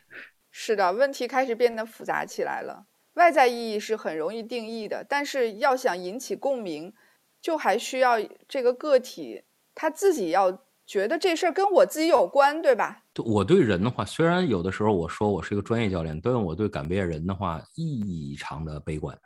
[0.50, 2.86] 是的，问题开始变得复杂起来了。
[3.14, 6.92] 外在意义是很容易定义的，但是要想引起共鸣，
[7.40, 9.42] 就还需要这个个体
[9.74, 13.04] 他自己要觉得这事儿跟我自己有关，对吧？
[13.24, 19.18] 我对人的话，虽然有的时候我说我是一个专业教练，但我对改变人的话异常的悲观。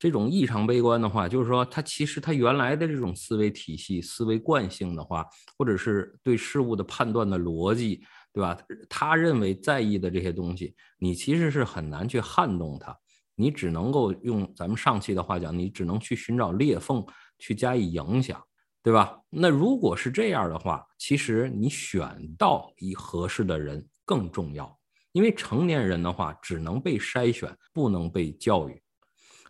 [0.00, 5.24] 这种异常悲观的话，就是说他其实他原来的这种思维体系、思维惯性的话，
[5.56, 8.02] 或者是对事物的判断的逻辑。
[8.32, 8.56] 对吧？
[8.88, 12.96] 他认为在意的这些东西，你其实是很难去撼动他，
[13.34, 17.04] 你只能够用咱们上期的话讲，你只能去寻找裂缝
[17.40, 18.40] 去加以影响，
[18.84, 19.18] 对吧？
[19.30, 24.78] 那如果是这样的话，其实你选到一合适的人更重要，
[25.10, 28.80] 因为成年人的话只能被筛选，不能被教育。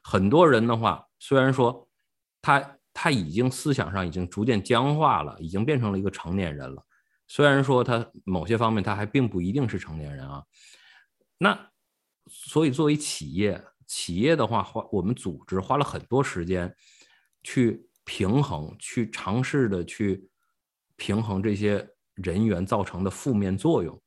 [0.02, 1.88] 很多人的话，虽然说
[2.42, 6.82] 他他已经思想上已经逐渐僵化了，已经变成了一个成年人了。
[7.28, 10.42] 虽然说他某些方面他还并不一定是成年人啊，
[11.38, 11.70] 那
[12.26, 16.74] 所以作为企业，企业的话花我们组织花了很多时间
[17.42, 20.28] 去平衡，去尝试的去
[20.96, 24.00] 平衡这些人员造成的负面作用。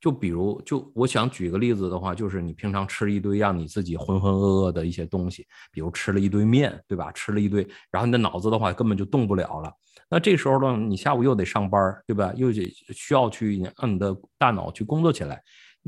[0.00, 7.12] 就比如，就我想举个例子的话，就是你平常吃一堆让你自己浑浑噩噩的一些东西，比如吃了一堆面，对吧？
[7.12, 9.70] 吃了一堆，然后你的脑子的话根本就动不了了。
[10.08, 12.32] 那这时候呢，你下午又得上班，对吧？
[12.34, 15.42] 又得需要去让你的大脑去工作起来。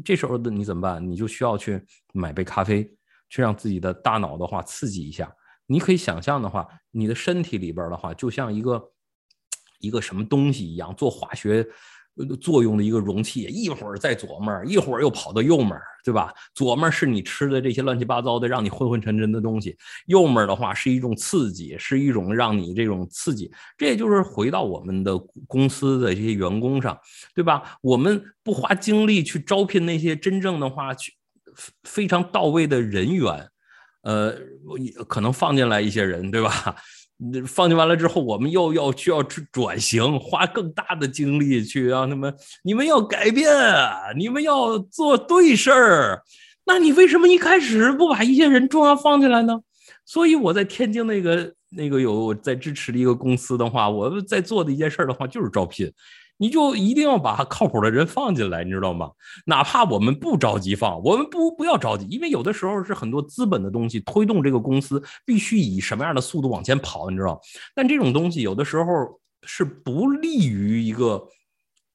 [0.05, 1.11] 这时候的你怎么办？
[1.11, 2.85] 你就需要去买杯咖啡，
[3.31, 5.35] 去让自己的大脑的话刺激一下。
[5.67, 8.91] 你可以想象的话，你的身体里边的话，就像一个
[9.81, 11.67] 一个什么东西一样，做化学。
[12.41, 15.71] 作用的一个容器，一会儿在左面，一会儿又跑到右面，
[16.05, 16.33] 对吧？
[16.55, 19.71] 左面是你吃的这些乱七八糟的，让你昏昏沉沉的东西；
[20.07, 23.51] 右面的话是一种刺激，是一种让你这种刺激。
[23.79, 26.99] 这也就是回到我们的公司的这些员工上，
[27.35, 27.79] 对吧？
[27.81, 31.15] 我们不花精力去招聘那些真正的话去
[31.85, 33.49] 非常到位的人员，
[34.03, 34.35] 呃，
[35.09, 36.77] 可能放进来一些人，对吧？
[37.47, 43.49] 放进完了之后，我们又要需要去转型，花更大的精力去让他们，你们要改变，
[44.17, 46.23] 你们要做对事儿。
[46.65, 49.61] 那你为什么一开始不把一些人重要放进来呢？
[50.05, 55.93] 所以我在天津那个那个有在支持的一个公司的话，我在做的一件事的话就是招聘。
[56.39, 59.11] 你就一定要把靠谱的人放进来，你知道吗？
[59.47, 67.41] 哪怕我们不着急放，我们不不要着急，因为有的时候是很多资本的东西推动这个公司必须以什么样的速度往前跑，你知道？
[67.75, 68.85] 但这种东西有的时候
[69.45, 71.29] 是不利于一个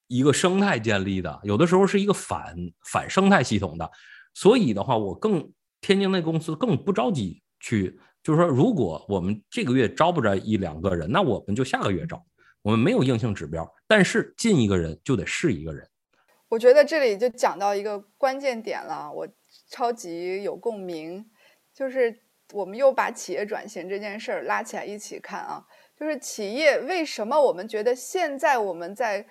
[0.07, 3.89] 一个生态建立的，有的时候是一个反反生态系统的。
[4.33, 5.45] 所以的话，我更
[5.81, 12.23] 天津那公司更不着急去，就是说，如果我们这个月招不着一两个人，那我们就下个月招。
[12.67, 15.87] 我们没有硬性指标，但是进一个人就得是一个人。
[16.49, 19.25] 我觉得这里就讲到一个关键点了，我
[19.69, 21.25] 超级有共鸣。
[21.73, 22.13] 就是
[22.51, 25.65] 我们又把企业转型这件事儿拉起来一起看啊，
[25.97, 29.25] 就是企业为什么我们觉得现在我们在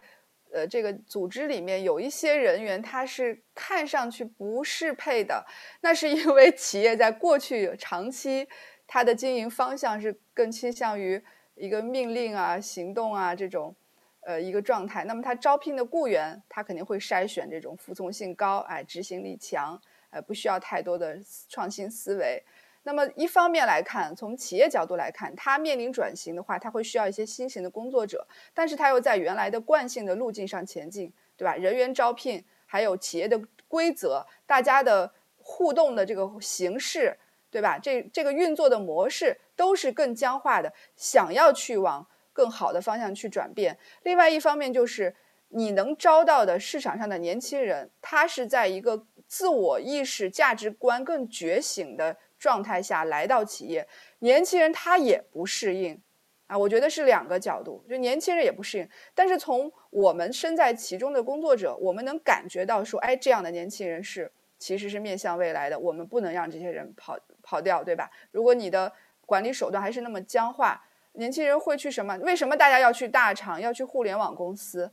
[0.51, 5.45] 呃这个组织里面有一些人员他是看上去不适配的，
[5.83, 8.49] 那是因为企业在过去长期
[8.87, 11.23] 它的经营方向是更倾向于。
[11.57, 13.75] 一个命令啊，行动啊，这种，
[14.21, 15.05] 呃，一个状态。
[15.05, 22.43] 那么他招聘的雇员，他肯定会筛选这种服从性高、哎，执行力强、呃，不需要太多的创新思维。
[22.83, 31.57] 那么一方面来看，从企业角度来看，它面临转型的话，它会需要一些新型的工作者，但是它又在原来的惯性的路径上前进，对吧？
[31.57, 37.19] 人员招聘，还有企业的规则，大家的互动的这个形式，
[37.51, 37.79] 对吧？
[37.79, 43.79] 这这个运作的模式都是更僵化的，想要去往更好的方向去转变。
[44.03, 45.15] 另外一方面就是
[45.49, 52.17] 你能招到的市场上的年轻人，他是在一个自我意识、价值观更觉醒的。
[52.39, 55.99] 状态下来到企业，年轻人他也不适应，
[56.47, 58.87] 啊，我觉得是两个角度，就年轻人也不适应。
[59.15, 68.11] 但是从我们身在其中的工作者，我们能感觉到说，哎，这样的年轻人是其实是面向未来的，我们不能让这些人跑跑掉，对吧？
[68.33, 68.93] 如果你的
[69.25, 70.83] 管理手段还是那么僵化，
[71.13, 72.17] 年轻人会去什么？
[72.19, 74.93] 为什么大家要去大厂，要去互联网公司？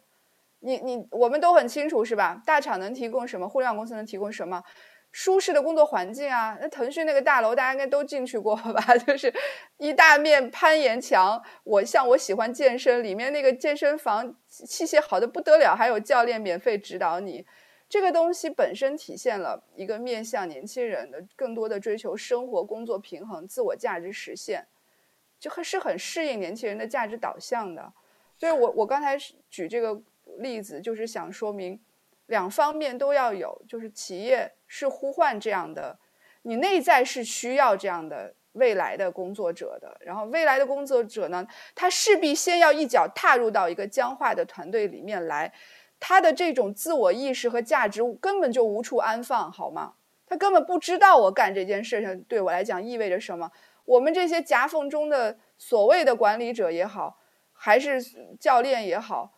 [0.60, 2.42] 你你我们都很清楚，是吧？
[2.46, 3.50] 大厂能提供什么？
[3.50, 4.64] 互联网公司能提供什么？
[5.12, 8.82] 舒适的工作环境啊，那腾讯那个大楼大家应该都进去过吧？
[9.06, 9.32] 就是
[9.78, 11.40] 一大面攀岩墙。
[11.64, 17.46] 我像我喜欢健身，里面那个健身房器械好的不得了，还有教练免费指导你。
[17.94, 24.66] 这个东西本身体现了一个面向年轻人的更多的追求生活工作平衡、自我价值实现，
[25.40, 27.94] 就很是很适应年轻人的价值导向的。
[28.40, 29.16] 所以我我刚才
[29.48, 30.02] 举这个
[30.40, 31.80] 例子，就是想说明。
[32.26, 36.00] 两方面都要有，就是企业是呼唤这样的，
[36.42, 39.96] 你内在是需要这样的未来的工作者的。
[40.00, 45.54] 然后未来的工作者呢，他势必先要一脚踏入到一个僵化的团队里面来，
[46.06, 49.94] 他的这种自我意识和价值根本就无处安放，好吗？
[50.28, 53.50] 他根本不知道我干这件事情对我来讲意味着什么。
[53.86, 57.18] 我们这些夹缝中的所谓的管理者也好，
[57.54, 58.04] 还是
[58.38, 59.32] 教练也好。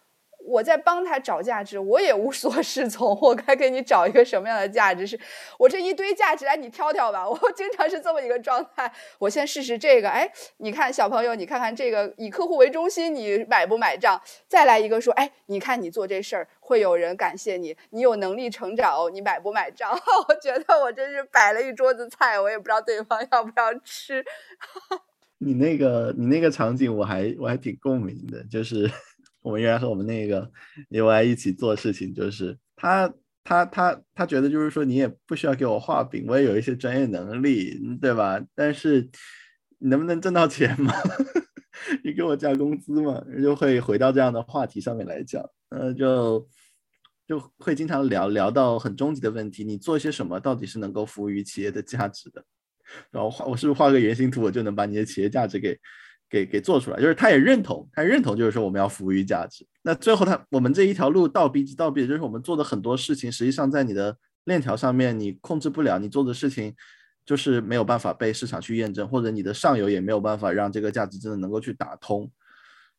[0.48, 3.18] 我在帮他找价值，我也无所适从。
[3.22, 5.06] 我该给你找一个什么样的价值？
[5.08, 5.20] 是
[5.58, 7.28] 我这一堆价值来，你挑挑吧。
[7.28, 8.92] 我 经常是这么一个状态。
[9.18, 14.22] 我先试试这个，哎，你看小朋友，你看看这个以客户为中心，你买不买账？
[14.48, 19.92] 再来一个说，哎，你看你做这事儿会有人感谢你，你有能力成长哦，你买不买账？
[20.30, 24.24] 我觉得我真是摆了一桌子菜，我也不知道对方要不要吃。
[25.40, 28.90] 你那个你那个场景，我还我还挺共鸣的，就是。
[29.46, 30.52] 我们原来和我们那个
[30.90, 38.44] UI 一起做事情，就是他他他他觉得就是说你也不需要给我画饼，我也有一些专业能力，对吧？
[38.56, 39.08] 但是
[39.78, 40.92] 你能不能挣到钱嘛？
[42.04, 43.24] 你给我加工资嘛？
[43.40, 46.50] 就会回到这样的话题上面来讲，呃，就
[47.28, 52.44] 就会经常聊聊到很终极的问题，你做些什么到底是能够服务于企业的价值的？
[53.12, 55.78] 然后画我是不是画个原型图，我就能把你的企业价值给？
[56.30, 59.66] 给给做出来，就是他也认同，他认同，就是说我们要服务于价值。
[59.84, 66.76] 那最后他我们这一条路倒逼倒逼，就是我们做的很多事情，实际上在你的链条上面你控制不了，你做的事情
[67.26, 72.30] 就是没有办法被市场去验证，或者你的上游也没有办法让这个价值真的能够去打通，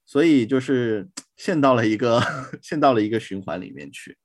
[0.06, 2.20] 所以就是陷到了一个
[2.62, 4.16] 陷到了一个循环里面去。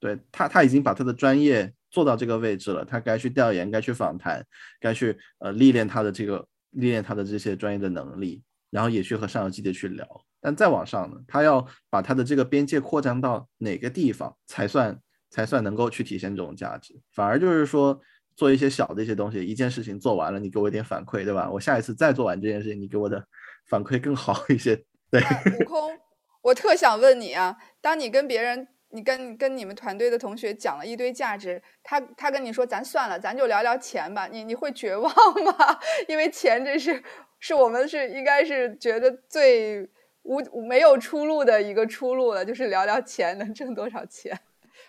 [0.00, 4.44] 对他他已经把他的专业做到这个位置了，他该去调研，该去访谈，
[4.80, 6.46] 该去呃历练他的这个。
[6.70, 10.06] 历练他的这些专业的能力，然后也去和上游基地去聊。
[10.40, 14.98] 但再往上呢，他要把他的这个边界扩张到哪个地方才算
[15.30, 16.94] 才算能够去体现这种价值？
[17.12, 18.00] 反而就是说
[18.36, 21.50] 做一些小的一些东西，一件事情做完了，你给我一点反馈，对吧？
[21.50, 23.24] 我下一次再做完这件事情，你给我的
[23.66, 24.76] 反馈更好一些。
[25.10, 25.20] 对，
[25.60, 25.98] 悟空，
[26.42, 28.68] 我特想问你啊，当你跟别人。
[28.90, 34.26] 你跟跟你们团队的同学讲了一堆价值，他他跟你说咱算了，咱就聊聊钱吧。
[34.26, 35.12] 你你会绝望
[35.44, 35.78] 吗？
[36.08, 37.02] 因为钱这是
[37.38, 39.88] 是我们是应该是觉得最
[40.22, 44.38] 无没有出路的一个出路了，就是聊聊钱能挣多少钱。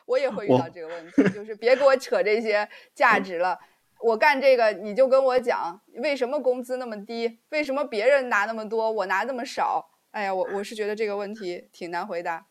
[0.06, 3.60] 我也会遇到这个问题，就是别给我扯这些价值了。
[4.02, 9.92] 我干这个你就跟我讲为什么工资那么低，为什么别人拿那么多，我拿那么少？
[10.12, 12.48] 哎呀，我我是觉得这个问题挺难回答。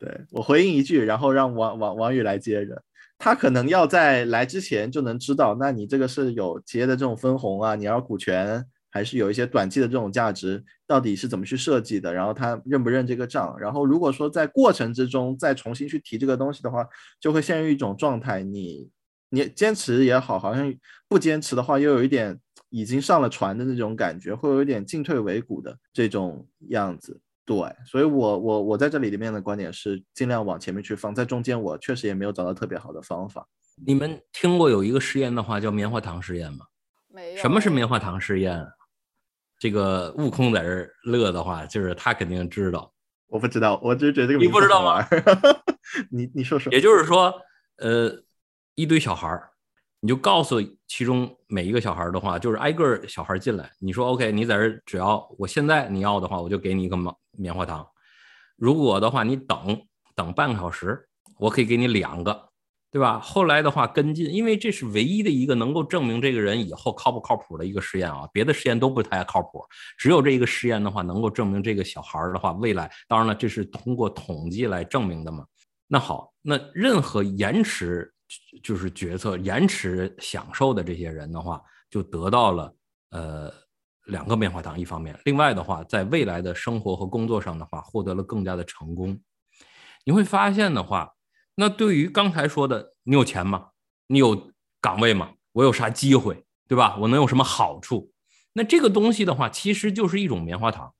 [0.00, 2.82] 对我回应一句，然后让王王王宇来接着。
[3.18, 12.14] 他可能要在来之前就能知道，那你这个是有企业的这种分红啊，你要股权，还是有一些短期的这种价值，到底是怎么去设计的？
[12.14, 13.54] 然后他认不认这个账？
[13.60, 16.82] 然后如果说在过程之中再重新去提这个东西的话，
[17.20, 18.88] 就会陷入一种状态，你
[19.28, 20.74] 你坚持也好，好像
[21.06, 27.20] 不坚持的话，又有一点已经上了船的那种感觉，会有一点进退维谷的这种样子。
[27.44, 33.46] 对，所以，我我我在这里里面的观点是尽量往前面去放，在中间我确实也没有找到特别好的方法。
[33.86, 36.66] 你们听过有一个实验的话叫棉花糖实验吗？
[37.08, 37.40] 没有。
[37.40, 38.64] 什么是棉花糖实验？
[39.58, 42.92] 这个悟空在这乐的话，就是他肯定知道。
[43.26, 45.06] 我不知道，我只是觉得这个你不知道吗？
[46.10, 46.72] 你你说说。
[46.72, 47.34] 也就是说，
[47.78, 48.22] 呃，
[48.74, 49.49] 一堆小孩儿，
[50.02, 50.56] 你就告诉
[50.88, 57.86] 其中每一个小孩的话，就是挨个小孩进来，你说 OK，你在这只要我现在你要的话，我就给你一个棉棉花糖。
[58.56, 59.78] 如果的话，你等
[60.14, 61.06] 等半个小时，
[61.38, 62.48] 我可以给你两个，
[62.90, 63.18] 对吧？
[63.18, 69.62] 后来的话跟进，因为这是唯一的一个能够证明这个人以后靠不靠谱的一个实验啊，别的实验都不太靠谱，
[69.98, 75.44] 只有这一个实验的话能够证明这个小孩的话未来，当然了，这是通过统计来证明的嘛。
[75.86, 78.10] 那好，那任何延迟。
[78.62, 81.60] 就是决策延迟享受的这些人的话，
[81.90, 82.76] 就得到了
[83.10, 83.52] 呃
[84.06, 84.78] 两个棉花糖。
[84.78, 89.20] 一方面，另外的话，在未来的生活和工作上的话，获得了更加的成功。
[90.04, 91.14] 你会发现的话，
[91.56, 93.70] 那对于刚才说的，你有钱吗？
[94.06, 95.34] 你有岗位吗？
[95.52, 96.96] 我有啥机会，对吧？
[96.98, 98.12] 我能有什么好处？
[98.52, 100.94] 那这个东西的话，其实就是一种棉花糖。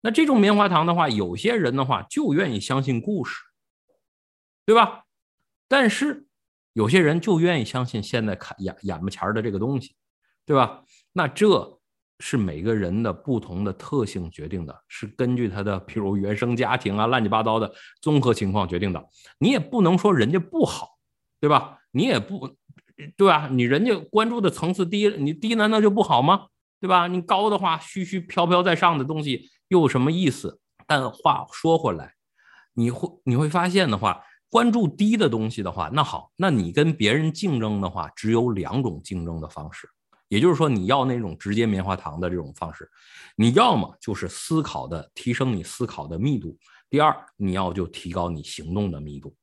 [0.00, 3.40] 那这种棉花糖的话，有些人的话就愿意相信故事，
[4.66, 5.04] 对吧？
[5.68, 6.26] 但是。
[6.72, 9.94] 有些人就愿意相信现在看眼眼巴前的这个东西，
[10.46, 10.82] 对吧？
[11.12, 11.78] 那这
[12.18, 17.70] 是每个人的不同的特性决定的，是根据他的比如原生家庭啊、乱七八糟的
[18.00, 19.08] 综合情况决定的。
[19.38, 20.96] 你也不能说人家不好，
[21.40, 21.78] 对吧？
[21.90, 22.48] 你也不
[23.16, 23.48] 对吧？
[23.50, 26.46] 你人家关注的层次低，你低难道就不好吗？
[26.80, 27.06] 对吧？
[27.06, 30.60] 你高的话，虚虚飘飘在上的东西又有什么意思？
[30.86, 32.14] 但话说回来，
[32.74, 34.22] 你会你会发现的话。
[34.52, 39.88] 关注低的东西的话，那好，那你跟别人竞争的话，只有两种竞争的方式，
[40.28, 42.86] 也就是说，你要那种直接棉花糖的这种方式，
[43.34, 46.54] 你要么就是思考的提升你思考的密度，
[46.90, 49.34] 第二，你要就提高你行动的密度。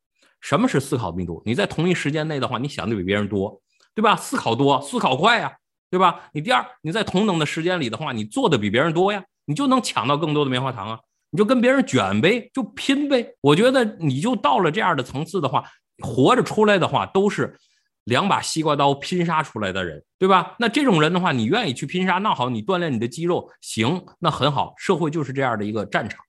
[0.41, 1.41] 什么是思考密度？
[1.43, 3.59] 你在同一时间内的话，你想的比别人多，
[3.95, 4.15] 对吧？
[4.15, 5.51] 思考多，思考快呀，
[5.89, 6.29] 对吧？
[6.33, 10.99] 你第二，你在同等的时间里的话，你做的比别人多呀，你就能抢到更多的棉花糖啊。
[11.31, 13.35] 你就跟别人卷呗，就拼呗。
[13.41, 15.63] 我觉得你就到了这样的层次的话，
[15.99, 17.57] 活着出来的话都是
[18.05, 20.55] 两把西瓜刀拼杀出来的人，对吧？
[20.57, 24.73] 那这种人的话，你愿意去拼杀，那好，你锻炼你的肌肉，行，那很好。
[24.77, 26.19] 社会就是这样的一个战场，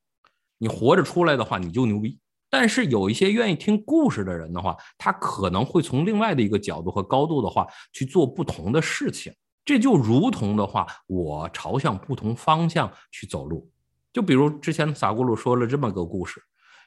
[0.59, 2.19] 你活着出来的话，你就牛逼。
[2.51, 9.33] 但是有一些愿意听故事的人的话，他可能会从另外的一个角度和高度的话去做不同的事情。
[9.65, 13.71] 这就如同的话，我朝向不同方向去走路。
[14.13, 16.43] 就比如之前撒咕噜说了这么个故事，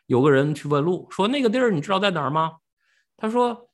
[0.08, 2.54] 有个人去问路，说那个地儿你知道在哪儿吗？
[3.16, 3.70] 他说，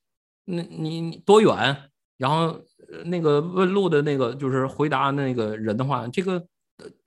[0.45, 1.89] 那你你多远？
[2.17, 2.61] 然后
[3.05, 6.45] 那个问路的那个就是回答那个人的话，这个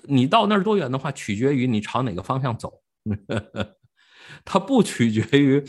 [0.05, 2.73] 你到那儿多远的话，取决于你朝哪个方向走，
[4.45, 5.63] 它不取决于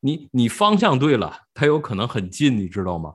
[0.00, 3.14] 你你方向对了，它有可能很近，你知道吗？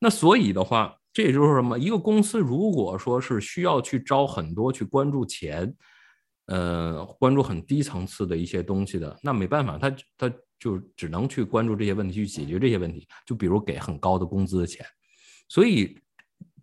[0.00, 1.78] 那所以的话，这也就是什么？
[1.78, 5.72] 一个公司如果说是需要去招很多去关注钱。
[6.52, 13.08] 呃，关注很低层次的一些东西的，那没办法，他他就只能去关注这些问题，去解决这些问题。
[13.24, 14.84] 就比如给很高的工资的钱，
[15.48, 15.98] 所以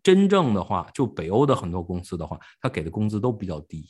[0.03, 3.89] 真正的话，就北欧的很多公司的话，他给的工资都比较低。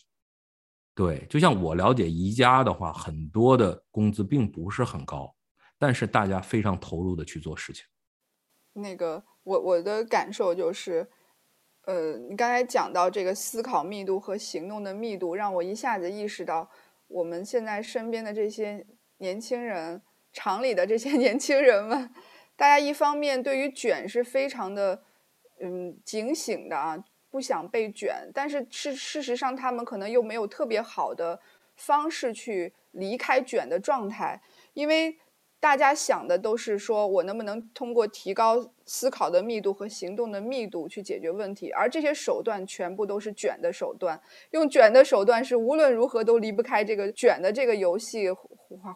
[0.96, 5.36] 对，就像我了解宜家的话，很多的工资并不是很高，
[5.78, 7.84] 但是大家非常投入的去做事情。
[8.72, 11.10] 那个，我我的感受就是。
[11.86, 16.70] 呃，你刚才讲到这个思考密度和行动的密度，让我一下子意识到，
[17.08, 18.86] 我们现在身边的这些
[19.18, 20.02] 年轻人，
[20.32, 22.14] 厂里的这些 年轻人们，
[22.56, 25.02] 大家一方面对于卷是非常的，
[25.62, 31.40] 嗯，警醒的啊，不想被卷，但是事事实上他们可能又没有特别好的
[31.76, 34.42] 方式去离开卷的状态，
[34.74, 35.18] 因为。
[35.62, 41.70] 大家想的都是说，我能不能通过提高思考的密度和行动的密度去解决问题？
[41.72, 48.30] 而这些手段全部都是卷的手段，用卷的手段是无论如何都离不开这个卷的这个游戏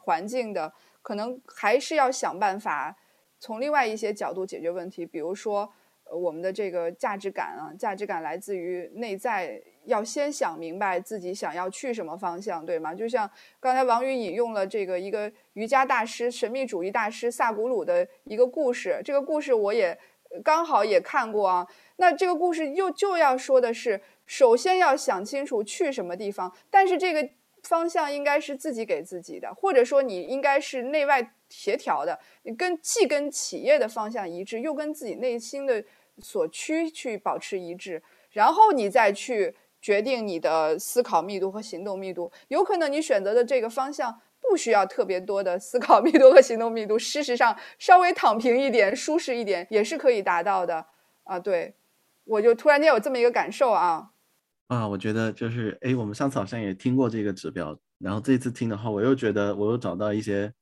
[0.03, 0.71] 环境的。
[1.01, 2.95] 可能还是要想办法
[3.37, 5.69] 从另外一些角度解决问题，比如说，
[6.09, 9.61] 我们的这个价值感啊，价值感来自于内在。
[9.85, 12.93] 要先想明白自己想要去什么方向，对吗？
[12.93, 13.29] 就像
[13.59, 19.97] 刚才王宇引用了这个一个瑜伽大师、神秘主义大师萨古鲁的一个故事，这个故事我也
[20.43, 21.67] 刚好也看过啊。
[21.97, 27.29] 那这个故事又就要说的是，首先要想清楚去什么地方，但是这个
[27.63, 32.19] 方向应该是自己给自己的，或者说你应该是内外协调的，
[32.57, 35.83] 跟既跟企业的方向一致，又跟自己内心的
[36.19, 39.53] 所趋去保持一致，然后你再去。
[39.83, 50.85] 决定你的思考密度和行动密度，有可能你选择的这个方向不需要特别多的思考密度和行动密度，事实上稍微躺平一点、舒适一点也是可以达到的
[51.25, 51.37] 啊。
[51.37, 51.75] 对，
[52.23, 54.11] 我就突然间有这么一个感受啊。
[54.67, 60.53] 啊，我觉得就是，哎，我们上次好像也听过这个指标，然后这次听的话，我又觉得我又找到一些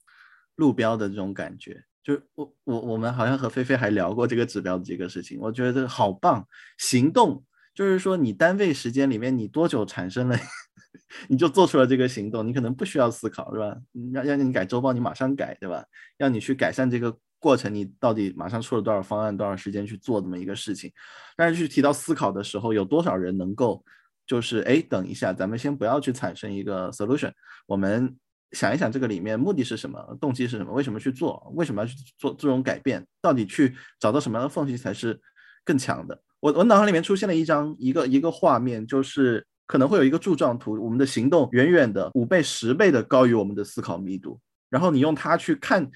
[0.55, 1.84] 路标的这种感觉。
[2.03, 6.43] 就我我我们好像和菲菲还聊过这个指标的这个事情，我觉得好棒。
[6.80, 7.43] 行动
[7.82, 10.38] 就是说，你单位时间里面你多久产生了，
[11.27, 13.75] 你就做出了这个行动，你可能不需要思考，是吧？
[14.13, 15.84] 让让你改周报，你马上改，对吧？
[16.15, 20.91] 让你去改善这个过程，你到底马上出了多少方案，多少时间去做这么一个事情？
[21.36, 23.84] 但是去提到思考的时候，有多少人能够
[24.27, 27.32] 就是哎，等一下，咱们先不要去产生一个 solution，
[27.65, 28.15] 我们。
[28.51, 30.73] 想一想这个里面目的是什么，动机是什么？
[30.73, 31.49] 为什么去做？
[31.55, 33.07] 为什么要去做这种改变？
[33.21, 35.17] 到底去找到什么样的缝隙才是
[35.63, 36.21] 更强的？
[36.41, 44.41] 我我脑海里面出现了一张一个一个画面，就是可能会有一个柱状图，我们的行动远远的五倍十倍的高于我们的思考密度。
[44.69, 45.89] 然后你用它去看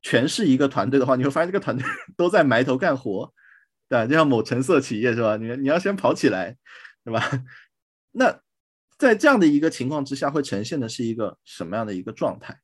[0.00, 1.84] 全是一个团队的话，你会发现这个团队
[2.16, 3.30] 都在埋头干活，
[3.88, 4.06] 对？
[4.06, 5.36] 就像某橙色企业是吧？
[5.36, 6.56] 你你要先跑起来，
[7.04, 7.22] 对吧？
[8.12, 8.40] 那。
[8.98, 12.58] 在这样的一个情况之下，会呈现的是一个什么样的一个状态？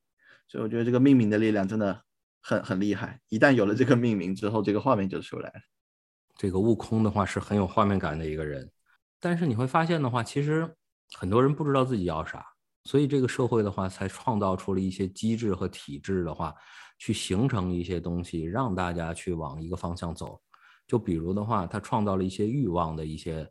[0.49, 2.01] 所以我觉得这个命名的力量真的
[2.41, 3.21] 很很厉害。
[3.29, 5.55] 一旦有了这个命名之后，这个画面就出来了。
[6.35, 8.69] 这个悟空的话是很有画面感的一个人，
[9.19, 10.69] 但是你会发现的话，其实
[11.13, 12.45] 很多人不知道自己要啥，
[12.83, 16.53] 所以这个社会的话才创造出了一些机制和体制的话，
[16.99, 20.39] 去形成一些东西，让大家去往一个方向走。
[20.87, 23.49] 就比如的话，他创造了一些欲望的一些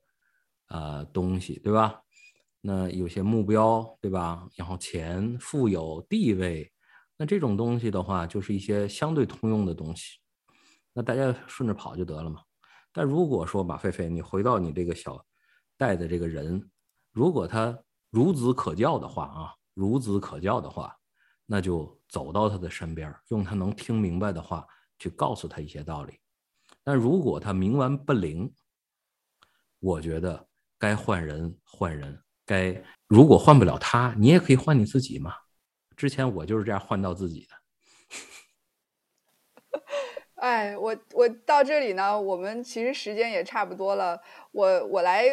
[0.69, 2.01] 呃东西，对吧？
[2.61, 4.47] 那有些目标，对吧？
[4.57, 6.71] 然后钱、富有、地位，
[7.17, 10.19] 那这种东西的话，就是一些相对通用的东西。
[10.93, 12.41] 那大家顺着跑就得了嘛。
[12.97, 15.27] 但如果说马飞飞，你回到你这个小
[15.77, 16.71] 带的这个人，
[17.11, 17.77] 如果他
[18.13, 20.97] 孺子可教的话啊，孺子可教的话，
[21.45, 24.65] 那就走到他的身边，用他能听明白的话
[25.01, 26.21] 去告诉他一些道理。
[26.85, 28.55] 但如果他冥顽不灵，
[29.81, 32.23] 我觉得该换人换人。
[32.47, 35.35] 该如果换不了他，你也可以换你自己嘛。
[35.97, 37.57] 之前我就是这样换到自己的。
[40.45, 44.21] 哎，我我到这里呢，我们其实时间也差不多了。
[44.53, 45.25] 我我来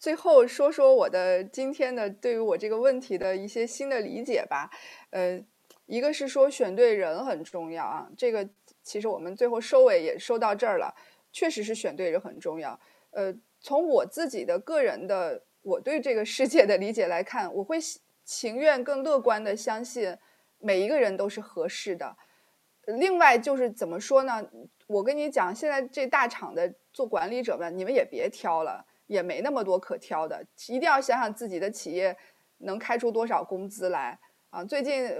[0.00, 4.68] 最后说说我的今天的对于我这个问题的一些新的理解吧。
[5.10, 5.40] 呃，
[5.86, 8.48] 一个是说选对人很重要啊，这个
[8.82, 10.92] 其实我们最后收尾也收到这儿了，
[11.30, 12.76] 确实是选对人很重要。
[13.12, 15.40] 呃，从我自己的个人的。
[15.62, 17.78] 我对这个世界的理解来看，我会
[18.24, 20.16] 情愿更乐观的相信
[20.60, 22.16] 每一个人都是合适的。
[22.96, 24.42] 另外就是怎么说呢？
[24.86, 30.42] 我跟你讲，现在这大厂的做管理者们，你们也别挑了，也没那么多可挑的。
[30.68, 32.16] 一定要想想自己的企业
[32.58, 34.18] 能开出多少工资来
[34.48, 34.64] 啊！
[34.64, 35.10] 最近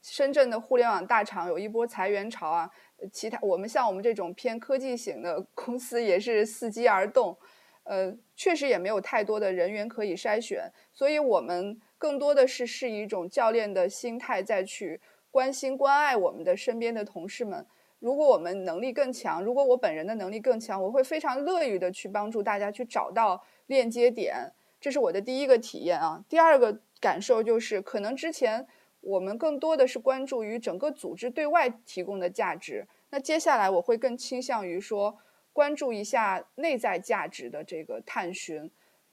[0.00, 2.70] 深圳的互联网大厂有一波裁员潮啊，
[3.12, 7.36] 其他我们像我们这种偏科技型的公司也是伺机而动。
[7.84, 15.00] 呃，确实也没有太多的人员可以筛选，所以我们更多的是是一种教练的心态再去
[15.30, 17.66] 关心关爱我们的身边的同事们。
[17.98, 26.24] 如果我们能力更强，如果我本人的能力更强，我会非常乐于的去帮助大家去找到链接点，这是我的第一个体验啊。
[26.28, 28.66] 第二个感受就是，可能之前
[29.00, 35.18] 我们更多的是关注于整个组织对外提供的价值，那接下来我会更倾向于说。
[35.50, 38.70] 关注一下内在价值的这个探寻，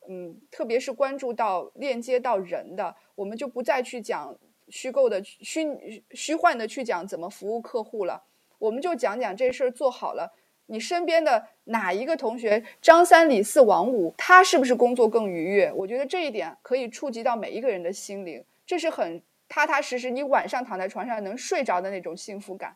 [0.08, 4.38] 嗯，特别是关注到链接到人的，我们就不再去讲
[4.70, 8.24] 虚构的虚虚幻的去讲怎么服务客户了，
[8.58, 10.34] 我们就讲讲这事儿做好了，
[10.68, 15.72] 你身边的哪一个同学张三李四王五，他是不是工作更愉悦？
[15.74, 22.76] 我觉得这一点可以触及到每一个人的心灵，这是很踏踏实实，你晚上躺在床上能睡着的那种幸福感。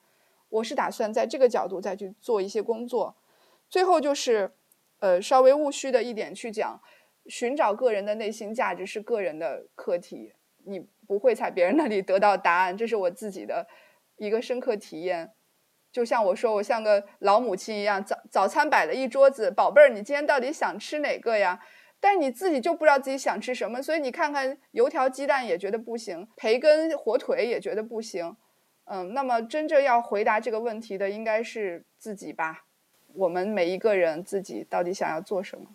[0.50, 3.16] 我是打算在这个角度再去做一些工作。
[3.70, 4.52] 最后就是，
[5.00, 6.82] 呃，稍微务虚的一点去讲，
[7.28, 10.34] 寻找个人的内心价值是个人的课题，
[10.64, 13.66] 你不会在别人那里得到答案，这是我自己的
[14.18, 15.32] 一个深刻体验。
[15.92, 21.60] 就像我说，我像个老母亲一样，早早餐摆了一桌子，宝贝儿，你今天到底想吃哪个呀？
[22.00, 28.38] 但是你自己就不知道自己想吃什么，所以你看看油条鸡蛋也觉得不行，培根火腿也觉得不行，
[28.86, 32.66] 嗯，那么真正要回答这个问题的应该是自己吧。
[33.16, 35.66] 我们每一个人自己到底想要做什么？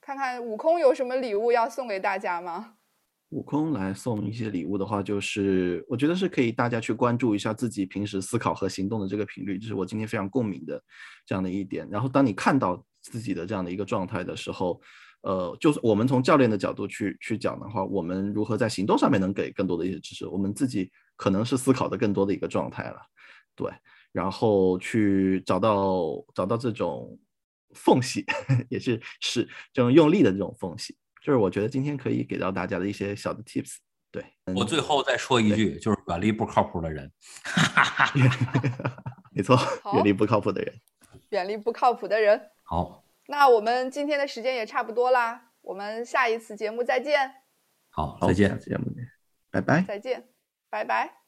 [0.00, 2.75] 看看悟空有什么礼物要送给大家吗？
[3.30, 10.82] 悟空来送一些礼物的话，就是我觉得是可以大家去关注一下自己平时思考和行动的这个频率，这是我今天非常共鸣的
[11.26, 11.88] 这样的一点。
[11.90, 14.80] 然后当你看到自己的这样的一个状态的时候，
[15.22, 20.26] 呃，就是我们从教练的角度去去讲的话，我们如何在行动上面能给更多的一些支持？
[20.26, 22.98] 我们自己可能是思考的更多的一个状态了，
[23.54, 23.70] 对。
[24.12, 27.18] 然后去找到找到这种
[27.74, 28.24] 缝隙，
[28.70, 30.96] 也是是这种用力的这种缝隙，
[31.26, 33.78] 就是我觉得今天可以给到大家的一些小的 tips。
[34.12, 34.24] 对
[34.54, 37.10] 我最后再说一句，就是远离不靠谱的人。
[39.34, 39.58] 没错，
[39.94, 40.72] 远离不靠谱的人。
[41.30, 42.40] 远离不靠谱的人。
[42.62, 47.28] 好，那我们今天的时间也差不多啦，我们下一次节目再见，
[47.90, 48.56] 好，好再见下。
[48.56, 49.04] 次节目见，
[49.50, 49.82] 拜拜。
[49.82, 50.28] 再见，
[50.70, 51.25] 拜拜。